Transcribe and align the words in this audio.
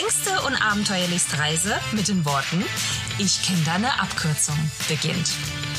längste 0.00 0.40
und 0.42 0.54
abenteuerlichste 0.54 1.38
Reise 1.38 1.74
mit 1.92 2.08
den 2.08 2.24
Worten 2.24 2.64
Ich 3.18 3.42
kenne 3.42 3.62
deine 3.64 4.00
Abkürzung 4.00 4.56
beginnt. 4.88 5.30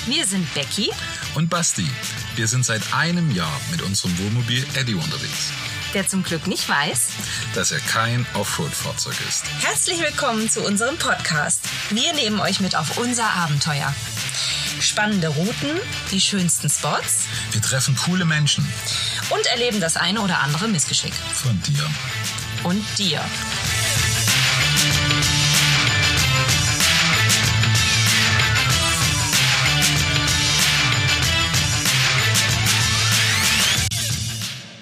Wir 0.07 0.25
sind 0.25 0.51
Becky 0.53 0.91
und 1.35 1.49
Basti. 1.49 1.87
Wir 2.35 2.47
sind 2.47 2.65
seit 2.65 2.81
einem 2.93 3.31
Jahr 3.31 3.59
mit 3.71 3.81
unserem 3.81 4.17
Wohnmobil 4.19 4.65
Eddie 4.73 4.95
unterwegs. 4.95 5.51
Der 5.93 6.07
zum 6.07 6.23
Glück 6.23 6.47
nicht 6.47 6.67
weiß, 6.67 7.07
dass 7.55 7.71
er 7.71 7.79
kein 7.79 8.25
Offroad-Fahrzeug 8.33 9.15
ist. 9.27 9.45
Herzlich 9.61 10.01
willkommen 10.01 10.49
zu 10.49 10.61
unserem 10.61 10.97
Podcast. 10.97 11.61
Wir 11.89 12.11
nehmen 12.13 12.39
euch 12.41 12.59
mit 12.59 12.75
auf 12.75 12.97
unser 12.97 13.29
Abenteuer. 13.29 13.93
Spannende 14.81 15.29
Routen, 15.29 15.79
die 16.11 16.21
schönsten 16.21 16.69
Spots. 16.69 17.25
Wir 17.51 17.61
treffen 17.61 17.95
coole 17.95 18.25
Menschen. 18.25 18.67
Und 19.29 19.45
erleben 19.47 19.79
das 19.79 19.95
eine 19.95 20.21
oder 20.21 20.39
andere 20.39 20.67
Missgeschick. 20.67 21.13
Von 21.13 21.61
dir. 21.63 21.89
Und 22.63 22.83
dir. 22.97 23.21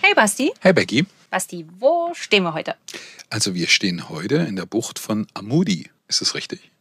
Hey 0.07 0.13
Basti. 0.15 0.53
Hey 0.61 0.71
Becky. 0.71 1.05
Basti, 1.29 1.65
wo 1.79 2.13
stehen 2.13 2.43
wir 2.43 2.53
heute? 2.53 2.75
Also 3.29 3.53
wir 3.55 3.67
stehen 3.67 4.07
heute 4.07 4.37
in 4.37 4.55
der 4.55 4.65
Bucht 4.65 4.99
von 4.99 5.27
Amudi. 5.33 5.89
Ist 6.07 6.21
das 6.21 6.33
richtig? 6.33 6.71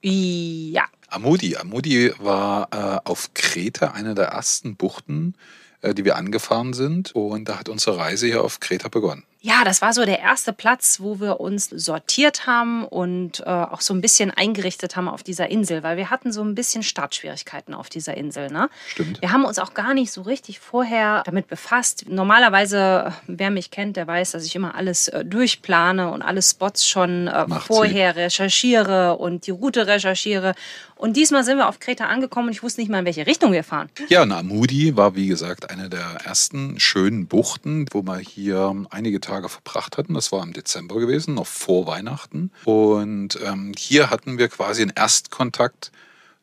Ja. 0.00 0.88
Amudi. 1.06 1.56
Amudi 1.56 2.12
war 2.18 2.66
äh, 2.72 3.08
auf 3.08 3.34
Kreta 3.34 3.92
eine 3.92 4.16
der 4.16 4.24
ersten 4.30 4.74
Buchten, 4.74 5.36
äh, 5.82 5.94
die 5.94 6.04
wir 6.04 6.16
angefahren 6.16 6.72
sind. 6.72 7.14
Und 7.14 7.48
da 7.48 7.60
hat 7.60 7.68
unsere 7.68 7.98
Reise 7.98 8.26
hier 8.26 8.42
auf 8.42 8.58
Kreta 8.58 8.88
begonnen. 8.88 9.22
Ja, 9.44 9.64
das 9.64 9.82
war 9.82 9.92
so 9.92 10.04
der 10.04 10.20
erste 10.20 10.52
Platz, 10.52 11.00
wo 11.00 11.18
wir 11.18 11.40
uns 11.40 11.68
sortiert 11.68 12.46
haben 12.46 12.84
und 12.84 13.40
äh, 13.40 13.50
auch 13.50 13.80
so 13.80 13.92
ein 13.92 14.00
bisschen 14.00 14.30
eingerichtet 14.30 14.94
haben 14.94 15.08
auf 15.08 15.24
dieser 15.24 15.50
Insel, 15.50 15.82
weil 15.82 15.96
wir 15.96 16.10
hatten 16.10 16.30
so 16.30 16.42
ein 16.42 16.54
bisschen 16.54 16.84
Startschwierigkeiten 16.84 17.74
auf 17.74 17.88
dieser 17.88 18.16
Insel. 18.16 18.52
Ne? 18.52 18.70
Stimmt. 18.86 19.20
Wir 19.20 19.32
haben 19.32 19.44
uns 19.44 19.58
auch 19.58 19.74
gar 19.74 19.94
nicht 19.94 20.12
so 20.12 20.22
richtig 20.22 20.60
vorher 20.60 21.24
damit 21.26 21.48
befasst. 21.48 22.04
Normalerweise, 22.08 23.14
wer 23.26 23.50
mich 23.50 23.72
kennt, 23.72 23.96
der 23.96 24.06
weiß, 24.06 24.30
dass 24.30 24.46
ich 24.46 24.54
immer 24.54 24.76
alles 24.76 25.08
äh, 25.08 25.24
durchplane 25.24 26.12
und 26.12 26.22
alle 26.22 26.40
Spots 26.40 26.86
schon 26.86 27.26
äh, 27.26 27.48
vorher 27.48 28.14
recherchiere 28.14 29.16
und 29.16 29.48
die 29.48 29.50
Route 29.50 29.88
recherchiere. 29.88 30.54
Und 31.02 31.16
diesmal 31.16 31.42
sind 31.42 31.58
wir 31.58 31.68
auf 31.68 31.80
Kreta 31.80 32.04
angekommen 32.04 32.46
und 32.46 32.52
ich 32.52 32.62
wusste 32.62 32.80
nicht 32.80 32.88
mal, 32.88 33.00
in 33.00 33.04
welche 33.04 33.26
Richtung 33.26 33.50
wir 33.50 33.64
fahren. 33.64 33.90
Ja, 34.08 34.24
Namudi 34.24 34.96
war 34.96 35.16
wie 35.16 35.26
gesagt 35.26 35.68
eine 35.68 35.88
der 35.88 36.20
ersten 36.24 36.78
schönen 36.78 37.26
Buchten, 37.26 37.86
wo 37.90 38.02
man 38.02 38.20
hier 38.20 38.72
einige 38.90 39.20
Tage 39.20 39.32
Tage 39.32 39.48
verbracht 39.48 39.98
hatten. 39.98 40.14
Das 40.14 40.30
war 40.30 40.42
im 40.42 40.52
Dezember 40.52 41.00
gewesen, 41.00 41.34
noch 41.34 41.46
vor 41.46 41.86
Weihnachten. 41.86 42.52
Und 42.64 43.38
ähm, 43.44 43.72
hier 43.76 44.10
hatten 44.10 44.38
wir 44.38 44.48
quasi 44.48 44.82
einen 44.82 44.92
Erstkontakt 44.94 45.90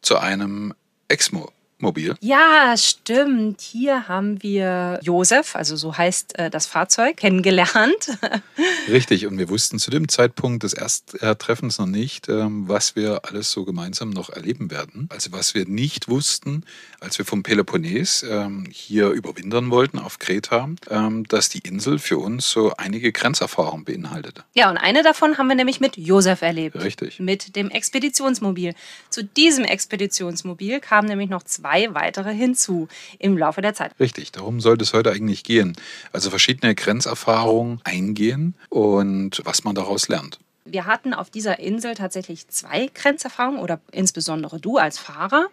zu 0.01 0.17
einem 0.17 0.73
Exmo 1.07 1.51
mobil. 1.81 2.15
Ja, 2.21 2.75
stimmt. 2.77 3.61
Hier 3.61 4.07
haben 4.07 4.41
wir 4.43 4.99
Josef, 5.01 5.55
also 5.55 5.75
so 5.75 5.97
heißt 5.97 6.37
äh, 6.37 6.49
das 6.49 6.65
Fahrzeug, 6.65 7.17
kennengelernt. 7.17 8.17
Richtig, 8.89 9.25
und 9.25 9.37
wir 9.37 9.49
wussten 9.49 9.79
zu 9.79 9.91
dem 9.91 10.09
Zeitpunkt 10.09 10.63
des 10.63 10.73
Ersttreffens 10.73 11.79
noch 11.79 11.85
nicht, 11.85 12.29
ähm, 12.29 12.67
was 12.67 12.95
wir 12.95 13.21
alles 13.25 13.51
so 13.51 13.65
gemeinsam 13.65 14.09
noch 14.09 14.29
erleben 14.29 14.71
werden. 14.71 15.07
Also 15.11 15.31
was 15.31 15.53
wir 15.55 15.65
nicht 15.65 16.09
wussten, 16.09 16.63
als 16.99 17.17
wir 17.17 17.25
vom 17.25 17.43
Peloponnes 17.43 18.25
ähm, 18.29 18.67
hier 18.71 19.09
überwintern 19.09 19.71
wollten 19.71 19.99
auf 19.99 20.19
Kreta, 20.19 20.69
ähm, 20.89 21.27
dass 21.27 21.49
die 21.49 21.59
Insel 21.59 21.99
für 21.99 22.17
uns 22.17 22.49
so 22.49 22.73
einige 22.77 23.11
Grenzerfahrungen 23.11 23.85
beinhaltete. 23.85 24.43
Ja, 24.53 24.69
und 24.69 24.77
eine 24.77 25.03
davon 25.03 25.37
haben 25.37 25.47
wir 25.47 25.55
nämlich 25.55 25.79
mit 25.79 25.97
Josef 25.97 26.41
erlebt. 26.41 26.75
Richtig. 26.75 27.19
Mit 27.19 27.55
dem 27.55 27.69
Expeditionsmobil. 27.69 28.73
Zu 29.09 29.23
diesem 29.23 29.63
Expeditionsmobil 29.63 30.79
kamen 30.79 31.07
nämlich 31.07 31.29
noch 31.29 31.43
zwei 31.43 31.68
zwei 31.69 31.93
weitere 31.93 32.33
hinzu 32.33 32.87
im 33.19 33.37
Laufe 33.37 33.61
der 33.61 33.73
Zeit. 33.73 33.91
Richtig, 33.99 34.31
darum 34.31 34.59
sollte 34.59 34.83
es 34.83 34.93
heute 34.93 35.11
eigentlich 35.11 35.43
gehen. 35.43 35.75
Also 36.11 36.29
verschiedene 36.29 36.75
Grenzerfahrungen 36.75 37.79
eingehen 37.83 38.55
und 38.69 39.41
was 39.45 39.63
man 39.63 39.75
daraus 39.75 40.07
lernt. 40.07 40.39
Wir 40.65 40.85
hatten 40.85 41.13
auf 41.13 41.29
dieser 41.29 41.59
Insel 41.59 41.95
tatsächlich 41.95 42.47
zwei 42.47 42.89
Grenzerfahrungen 42.93 43.59
oder 43.59 43.79
insbesondere 43.91 44.59
du 44.59 44.77
als 44.77 44.99
Fahrer. 44.99 45.47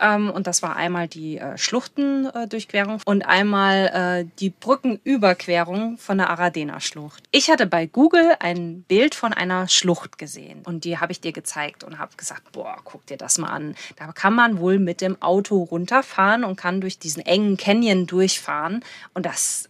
Ähm, 0.00 0.30
und 0.30 0.46
das 0.46 0.62
war 0.62 0.76
einmal 0.76 1.08
die 1.08 1.38
äh, 1.38 1.56
Schluchtendurchquerung 1.56 3.00
und 3.04 3.22
einmal 3.22 4.24
äh, 4.26 4.30
die 4.38 4.50
Brückenüberquerung 4.50 5.98
von 5.98 6.18
der 6.18 6.30
Aradena-Schlucht. 6.30 7.24
Ich 7.30 7.50
hatte 7.50 7.66
bei 7.66 7.86
Google 7.86 8.34
ein 8.40 8.82
Bild 8.82 9.14
von 9.14 9.32
einer 9.32 9.68
Schlucht 9.68 10.18
gesehen 10.18 10.62
und 10.64 10.84
die 10.84 10.98
habe 10.98 11.12
ich 11.12 11.20
dir 11.20 11.32
gezeigt 11.32 11.84
und 11.84 11.98
habe 11.98 12.16
gesagt, 12.16 12.52
boah, 12.52 12.76
guck 12.84 13.06
dir 13.06 13.16
das 13.16 13.38
mal 13.38 13.48
an. 13.48 13.74
Da 13.96 14.12
kann 14.12 14.34
man 14.34 14.58
wohl 14.58 14.78
mit 14.78 15.00
dem 15.00 15.20
Auto 15.22 15.62
runterfahren 15.62 16.44
und 16.44 16.56
kann 16.56 16.80
durch 16.80 16.98
diesen 16.98 17.24
engen 17.24 17.56
Canyon 17.56 18.06
durchfahren 18.06 18.84
und 19.14 19.26
das 19.26 19.68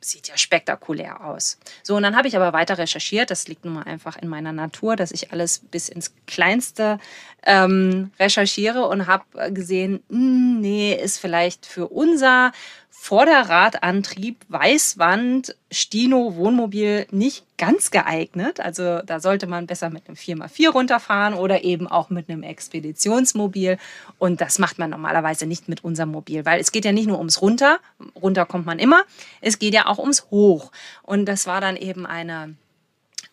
sieht 0.00 0.28
ja 0.28 0.36
spektakulär 0.36 1.24
aus. 1.24 1.58
So, 1.82 1.96
und 1.96 2.02
dann 2.02 2.16
habe 2.16 2.28
ich 2.28 2.36
aber 2.36 2.52
weiter 2.52 2.78
recherchiert. 2.78 3.30
Das 3.30 3.48
liegt 3.48 3.64
nun 3.64 3.74
mal 3.74 3.82
einfach 3.82 4.16
in 4.16 4.28
meiner 4.28 4.52
Natur, 4.52 4.96
dass 4.96 5.10
ich 5.10 5.32
alles 5.32 5.58
bis 5.58 5.88
ins 5.88 6.12
Kleinste 6.26 6.98
ähm, 7.44 8.12
recherchiere 8.18 8.86
und 8.86 9.06
habe 9.06 9.24
gesehen, 9.52 10.02
mh, 10.08 10.18
hm, 10.18 10.60
nee, 10.60 10.94
ist 10.94 11.18
vielleicht 11.18 11.66
für 11.66 11.88
unser 11.88 12.52
Vorderradantrieb, 13.00 14.44
Weißwand, 14.48 15.56
Stino, 15.70 16.34
Wohnmobil 16.34 17.06
nicht 17.10 17.46
ganz 17.56 17.90
geeignet. 17.90 18.60
Also 18.60 19.00
da 19.00 19.20
sollte 19.20 19.46
man 19.46 19.66
besser 19.66 19.88
mit 19.88 20.06
einem 20.08 20.16
4x4 20.16 20.70
runterfahren 20.70 21.32
oder 21.32 21.64
eben 21.64 21.86
auch 21.86 22.10
mit 22.10 22.28
einem 22.28 22.42
Expeditionsmobil. 22.42 23.78
Und 24.18 24.42
das 24.42 24.58
macht 24.58 24.78
man 24.78 24.90
normalerweise 24.90 25.46
nicht 25.46 25.68
mit 25.68 25.84
unserem 25.84 26.10
Mobil, 26.10 26.44
weil 26.44 26.60
es 26.60 26.70
geht 26.70 26.84
ja 26.84 26.92
nicht 26.92 27.06
nur 27.06 27.18
ums 27.18 27.40
Runter, 27.40 27.78
runter 28.20 28.44
kommt 28.44 28.66
man 28.66 28.78
immer, 28.78 29.04
es 29.40 29.58
geht 29.58 29.72
ja 29.72 29.86
auch 29.86 29.98
ums 29.98 30.26
Hoch. 30.30 30.70
Und 31.02 31.26
das 31.26 31.46
war 31.46 31.62
dann 31.62 31.76
eben 31.76 32.04
eine 32.04 32.56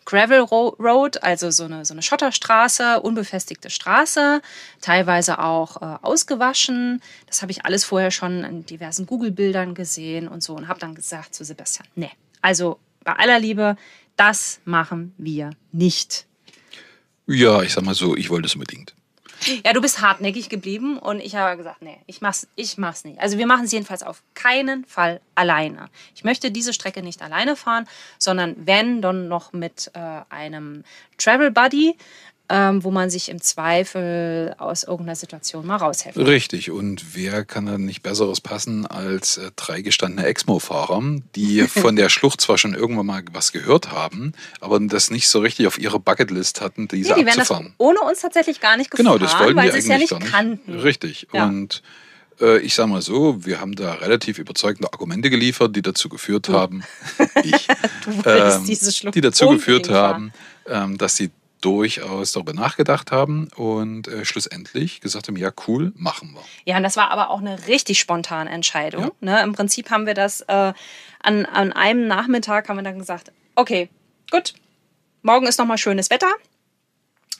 Gravel 0.04 0.40
Road, 0.40 1.22
also 1.22 1.50
so 1.50 1.64
eine, 1.64 1.84
so 1.84 1.92
eine 1.92 2.02
Schotterstraße, 2.02 3.00
unbefestigte 3.00 3.70
Straße, 3.70 4.40
teilweise 4.80 5.40
auch 5.40 5.82
äh, 5.82 5.98
ausgewaschen. 6.02 7.02
Das 7.26 7.42
habe 7.42 7.52
ich 7.52 7.64
alles 7.64 7.84
vorher 7.84 8.10
schon 8.10 8.44
in 8.44 8.66
diversen 8.66 9.06
Google-Bildern 9.06 9.74
gesehen 9.74 10.28
und 10.28 10.42
so 10.42 10.54
und 10.54 10.68
habe 10.68 10.80
dann 10.80 10.94
gesagt 10.94 11.34
zu 11.34 11.44
Sebastian, 11.44 11.88
nee, 11.94 12.10
also 12.40 12.78
bei 13.04 13.14
aller 13.14 13.38
Liebe, 13.38 13.76
das 14.16 14.60
machen 14.64 15.14
wir 15.18 15.50
nicht. 15.72 16.26
Ja, 17.26 17.62
ich 17.62 17.72
sag 17.72 17.84
mal 17.84 17.94
so, 17.94 18.16
ich 18.16 18.30
wollte 18.30 18.46
es 18.46 18.54
unbedingt. 18.54 18.95
Ja, 19.64 19.72
du 19.72 19.80
bist 19.80 20.00
hartnäckig 20.00 20.48
geblieben 20.48 20.98
und 20.98 21.20
ich 21.20 21.36
habe 21.36 21.56
gesagt, 21.56 21.82
nee, 21.82 21.98
ich 22.06 22.20
mach's, 22.20 22.48
ich 22.56 22.78
mach's 22.78 23.04
nicht. 23.04 23.20
Also 23.20 23.38
wir 23.38 23.46
machen 23.46 23.64
es 23.64 23.72
jedenfalls 23.72 24.02
auf 24.02 24.22
keinen 24.34 24.84
Fall 24.84 25.20
alleine. 25.34 25.88
Ich 26.14 26.24
möchte 26.24 26.50
diese 26.50 26.72
Strecke 26.72 27.02
nicht 27.02 27.22
alleine 27.22 27.56
fahren, 27.56 27.86
sondern 28.18 28.54
wenn, 28.66 29.02
dann 29.02 29.28
noch 29.28 29.52
mit 29.52 29.90
äh, 29.94 30.20
einem 30.28 30.84
Travel 31.18 31.50
Buddy, 31.50 31.96
ähm, 32.48 32.84
wo 32.84 32.90
man 32.90 33.10
sich 33.10 33.28
im 33.28 33.40
Zweifel 33.40 34.54
aus 34.58 34.84
irgendeiner 34.84 35.16
Situation 35.16 35.66
mal 35.66 35.76
raushelfen 35.76 36.22
kann. 36.22 36.30
Richtig. 36.30 36.70
Und 36.70 37.16
wer 37.16 37.44
kann 37.44 37.66
dann 37.66 37.84
nicht 37.84 38.02
Besseres 38.02 38.40
passen 38.40 38.86
als 38.86 39.38
äh, 39.38 39.50
drei 39.56 39.80
gestandene 39.80 40.26
Exmo-Fahrer, 40.26 41.02
die 41.34 41.62
von 41.68 41.96
der 41.96 42.08
Schlucht 42.08 42.40
zwar 42.40 42.58
schon 42.58 42.74
irgendwann 42.74 43.06
mal 43.06 43.22
was 43.32 43.52
gehört 43.52 43.90
haben, 43.90 44.32
aber 44.60 44.78
das 44.80 45.10
nicht 45.10 45.28
so 45.28 45.40
richtig 45.40 45.66
auf 45.66 45.78
ihrer 45.78 45.98
Bucketlist 45.98 46.60
hatten, 46.60 46.88
diese 46.88 47.14
nee, 47.14 47.24
die 47.24 47.28
abzufahren. 47.28 47.74
ohne 47.78 48.00
uns 48.00 48.20
tatsächlich 48.20 48.60
gar 48.60 48.76
nicht 48.76 48.90
gefahren, 48.90 49.06
genau, 49.06 49.18
das 49.18 49.38
wollten 49.38 49.56
weil 49.56 49.72
sie 49.72 49.78
es 49.78 49.86
ja 49.88 49.98
nicht 49.98 50.18
kannten. 50.30 50.78
Richtig. 50.78 51.26
Ja. 51.32 51.46
Und 51.46 51.82
äh, 52.40 52.58
ich 52.60 52.74
sage 52.74 52.88
mal 52.88 53.02
so, 53.02 53.44
wir 53.44 53.60
haben 53.60 53.74
da 53.74 53.94
relativ 53.94 54.38
überzeugende 54.38 54.92
Argumente 54.92 55.30
geliefert, 55.30 55.74
die 55.74 55.82
dazu 55.82 56.08
geführt 56.08 56.48
haben, 56.48 56.82
ich, 57.42 57.68
ähm, 58.24 58.64
die 59.12 59.20
dazu 59.20 59.48
geführt 59.48 59.90
haben, 59.90 60.32
ähm, 60.68 60.98
dass 60.98 61.16
sie 61.16 61.30
durchaus 61.60 62.32
darüber 62.32 62.52
nachgedacht 62.52 63.12
haben 63.12 63.48
und 63.56 64.08
äh, 64.08 64.24
schlussendlich 64.24 65.00
gesagt 65.00 65.28
haben, 65.28 65.36
ja 65.36 65.50
cool, 65.66 65.92
machen 65.96 66.34
wir. 66.34 66.42
Ja, 66.64 66.76
und 66.76 66.82
das 66.82 66.96
war 66.96 67.10
aber 67.10 67.30
auch 67.30 67.40
eine 67.40 67.66
richtig 67.66 67.98
spontane 67.98 68.50
Entscheidung. 68.50 69.04
Ja. 69.04 69.10
Ne? 69.20 69.42
Im 69.42 69.52
Prinzip 69.52 69.90
haben 69.90 70.06
wir 70.06 70.14
das 70.14 70.42
äh, 70.42 70.72
an, 71.22 71.44
an 71.46 71.72
einem 71.72 72.06
Nachmittag 72.06 72.68
haben 72.68 72.76
wir 72.76 72.82
dann 72.82 72.98
gesagt, 72.98 73.32
okay, 73.56 73.88
gut, 74.30 74.54
morgen 75.22 75.46
ist 75.46 75.58
nochmal 75.58 75.78
schönes 75.78 76.10
Wetter. 76.10 76.32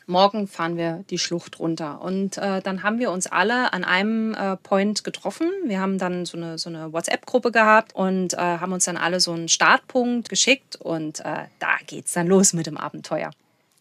Morgen 0.08 0.46
fahren 0.46 0.76
wir 0.76 1.04
die 1.10 1.18
Schlucht 1.18 1.58
runter. 1.58 2.00
Und 2.00 2.38
äh, 2.38 2.62
dann 2.62 2.84
haben 2.84 3.00
wir 3.00 3.10
uns 3.10 3.26
alle 3.26 3.72
an 3.72 3.82
einem 3.82 4.34
äh, 4.34 4.56
Point 4.56 5.02
getroffen. 5.02 5.50
Wir 5.64 5.80
haben 5.80 5.98
dann 5.98 6.26
so 6.26 6.36
eine, 6.36 6.58
so 6.58 6.68
eine 6.68 6.92
WhatsApp-Gruppe 6.92 7.50
gehabt 7.50 7.92
und 7.94 8.34
äh, 8.34 8.36
haben 8.36 8.72
uns 8.72 8.84
dann 8.84 8.96
alle 8.96 9.18
so 9.18 9.32
einen 9.32 9.48
Startpunkt 9.48 10.28
geschickt. 10.28 10.76
Und 10.76 11.20
äh, 11.20 11.46
da 11.58 11.76
geht's 11.86 12.12
dann 12.12 12.28
los 12.28 12.52
mit 12.52 12.66
dem 12.66 12.76
Abenteuer. 12.76 13.30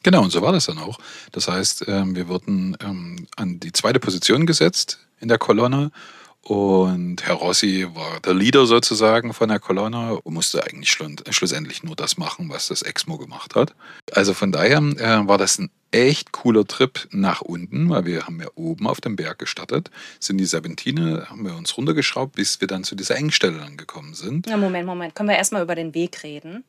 Genau, 0.06 0.22
und 0.22 0.30
so 0.30 0.44
war 0.44 0.52
das 0.52 0.68
dann 0.68 0.78
auch. 0.78 1.00
Das 1.31 1.48
heißt, 1.48 1.86
ähm, 1.88 2.16
wir 2.16 2.28
wurden 2.28 2.78
ähm, 2.80 3.25
an 3.38 3.60
die 3.60 3.72
zweite 3.72 4.00
Position 4.00 4.46
gesetzt 4.46 5.00
in 5.19 5.30
der 5.30 5.40
Kolonne 5.40 5.90
Und 6.48 7.25
Herr 7.25 7.34
Rossi 7.34 7.88
war 7.96 8.19
der 8.19 8.36
Leader 8.36 8.68
sozusagen 8.68 9.34
von 9.34 9.50
der 9.50 9.57
Kolonne 9.57 10.22
und 10.22 10.31
musste 10.36 10.63
eigentlich 10.63 10.92
schlussendlich 10.92 11.81
nur 11.81 11.96
das 11.96 12.18
machen, 12.18 12.50
was 12.50 12.68
das 12.68 12.84
Exmo 12.84 13.18
gemacht 13.18 13.56
hat. 13.56 13.74
Also 14.12 14.36
von 14.36 14.52
daher 14.52 14.78
äh, 14.78 15.28
war 15.28 15.40
das 15.40 15.57
ein 15.57 15.72
echt 15.90 16.34
cooler 16.34 16.66
Trip 16.66 17.08
nach 17.10 17.42
unten, 17.42 17.90
weil 17.90 18.06
wir 18.06 18.28
haben 18.28 18.40
ja 18.40 18.48
oben 18.54 18.86
auf 18.86 19.01
dem 19.01 19.16
Berg 19.16 19.40
gestartet, 19.40 19.90
sind 20.19 20.38
die 20.38 20.46
Serpentine, 20.46 21.25
haben 21.31 21.44
wir 21.44 21.56
uns 21.56 21.75
runtergeschraubt, 21.78 22.36
bis 22.36 22.62
wir 22.62 22.68
dann 22.68 22.84
zu 22.84 22.94
dieser 22.94 23.16
Engstelle 23.16 23.63
angekommen 23.63 24.13
sind. 24.13 24.48
Ja, 24.48 24.58
Moment, 24.58 24.86
Moment. 24.86 25.16
Können 25.16 25.30
wir 25.30 25.38
erstmal 25.38 25.63
über 25.63 25.74
den 25.74 25.96
Weg 25.96 26.22
reden? 26.22 26.63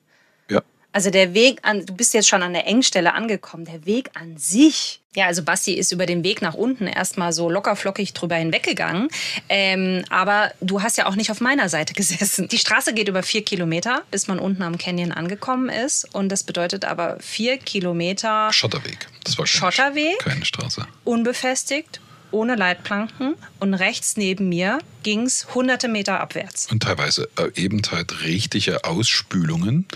Ja. 0.48 0.62
Also 0.96 1.10
der 1.10 1.34
Weg 1.34 1.58
an, 1.60 1.84
du 1.84 1.92
bist 1.92 2.14
jetzt 2.14 2.26
schon 2.26 2.42
an 2.42 2.54
der 2.54 2.66
Engstelle 2.66 3.12
angekommen. 3.12 3.66
Der 3.66 3.84
Weg 3.84 4.08
an 4.14 4.38
sich. 4.38 5.02
Ja, 5.14 5.26
also 5.26 5.42
Basti 5.42 5.74
ist 5.74 5.92
über 5.92 6.06
den 6.06 6.24
Weg 6.24 6.40
nach 6.40 6.54
unten 6.54 6.86
erstmal 6.86 7.34
so 7.34 7.50
lockerflockig 7.50 8.14
drüber 8.14 8.36
hinweggegangen. 8.36 9.08
Ähm, 9.50 10.06
aber 10.08 10.52
du 10.62 10.80
hast 10.80 10.96
ja 10.96 11.04
auch 11.04 11.14
nicht 11.14 11.30
auf 11.30 11.42
meiner 11.42 11.68
Seite 11.68 11.92
gesessen. 11.94 12.48
Die 12.48 12.56
Straße 12.56 12.94
geht 12.94 13.08
über 13.08 13.22
vier 13.22 13.44
Kilometer, 13.44 14.04
bis 14.10 14.26
man 14.26 14.38
unten 14.38 14.62
am 14.62 14.78
Canyon 14.78 15.12
angekommen 15.12 15.68
ist. 15.68 16.14
Und 16.14 16.30
das 16.30 16.44
bedeutet 16.44 16.86
aber 16.86 17.18
vier 17.20 17.58
Kilometer 17.58 18.50
Schotterweg. 18.50 19.06
Das 19.22 19.36
war 19.36 19.46
Schotterweg. 19.46 20.18
Keine 20.20 20.46
Straße. 20.46 20.86
Unbefestigt, 21.04 22.00
ohne 22.30 22.54
Leitplanken. 22.54 23.34
Und 23.60 23.74
rechts 23.74 24.16
neben 24.16 24.48
mir 24.48 24.78
ging 25.02 25.22
es 25.22 25.54
hunderte 25.54 25.88
Meter 25.88 26.20
abwärts. 26.20 26.70
Und 26.70 26.82
teilweise 26.82 27.28
äh, 27.38 27.50
eben 27.60 27.82
halt 27.90 28.22
richtige 28.22 28.84
Ausspülungen, 28.84 29.86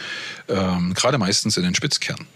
ähm, 0.49 0.95
gerade 0.95 1.19
meistens 1.19 1.57
in 1.57 1.63
den 1.63 1.75
Spitzkernen. 1.75 2.27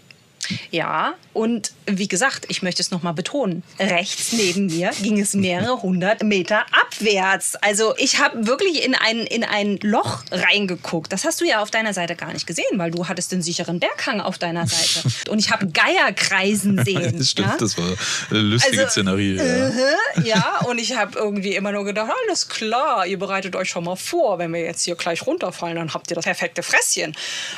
Ja, 0.71 1.15
und 1.33 1.71
wie 1.87 2.07
gesagt, 2.07 2.45
ich 2.49 2.61
möchte 2.61 2.81
es 2.81 2.91
nochmal 2.91 3.13
betonen, 3.13 3.63
rechts 3.79 4.33
neben 4.33 4.67
mir 4.67 4.91
ging 5.01 5.19
es 5.19 5.33
mehrere 5.33 5.81
hundert 5.81 6.23
Meter 6.23 6.65
abwärts. 6.95 7.55
Also 7.55 7.95
ich 7.97 8.19
habe 8.19 8.47
wirklich 8.47 8.83
in 8.83 8.95
ein, 8.95 9.19
in 9.19 9.43
ein 9.43 9.77
Loch 9.81 10.23
reingeguckt. 10.31 11.11
Das 11.11 11.25
hast 11.25 11.41
du 11.41 11.45
ja 11.45 11.61
auf 11.61 11.71
deiner 11.71 11.93
Seite 11.93 12.15
gar 12.15 12.33
nicht 12.33 12.47
gesehen, 12.47 12.65
weil 12.77 12.91
du 12.91 13.07
hattest 13.07 13.31
den 13.31 13.41
sicheren 13.41 13.79
Berghang 13.79 14.21
auf 14.21 14.37
deiner 14.37 14.67
Seite. 14.67 15.07
Und 15.29 15.39
ich 15.39 15.51
habe 15.51 15.67
Geier 15.67 16.13
kreisen 16.15 16.83
sehen. 16.83 17.17
das 17.17 17.31
stimmt, 17.31 17.49
ja? 17.49 17.57
das 17.57 17.77
war 17.77 17.85
eine 18.29 18.39
lustige 18.39 18.81
Also, 18.81 18.91
Szenerie. 18.91 19.35
Ja. 19.35 19.69
Uh, 19.69 20.21
ja, 20.23 20.59
und 20.67 20.79
ich 20.79 20.95
habe 20.95 21.17
irgendwie 21.17 21.55
immer 21.55 21.71
nur 21.71 21.85
gedacht, 21.85 22.11
alles 22.25 22.47
klar, 22.47 23.05
ihr 23.05 23.19
bereitet 23.19 23.55
euch 23.55 23.69
schon 23.69 23.83
mal 23.83 23.95
vor, 23.95 24.39
wenn 24.39 24.53
wir 24.53 24.61
jetzt 24.61 24.83
hier 24.83 24.95
gleich 24.95 25.25
runterfallen, 25.25 25.75
dann 25.75 25.93
habt 25.93 26.09
ihr 26.11 26.15
das 26.15 26.25
perfekte 26.25 26.63
Fresschen. 26.63 27.15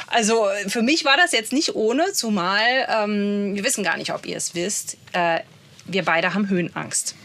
Also 0.08 0.48
für 0.68 0.82
mich 0.82 1.06
war 1.06 1.18
das 1.18 1.32
jetzt 1.32 1.54
nicht 1.54 1.76
ohne, 1.76 2.14
zumal 2.14 2.88
ähm, 2.90 3.56
wir 3.56 3.64
wissen 3.64 3.84
gar 3.84 3.98
nicht, 3.98 4.14
ob 4.14 4.26
ihr 4.26 4.38
es 4.38 4.56
wisst, 4.56 4.98
äh, 5.14 5.40
wir 5.86 6.04
beide 6.04 6.34
haben 6.34 6.50
Höhenangst. 6.50 7.16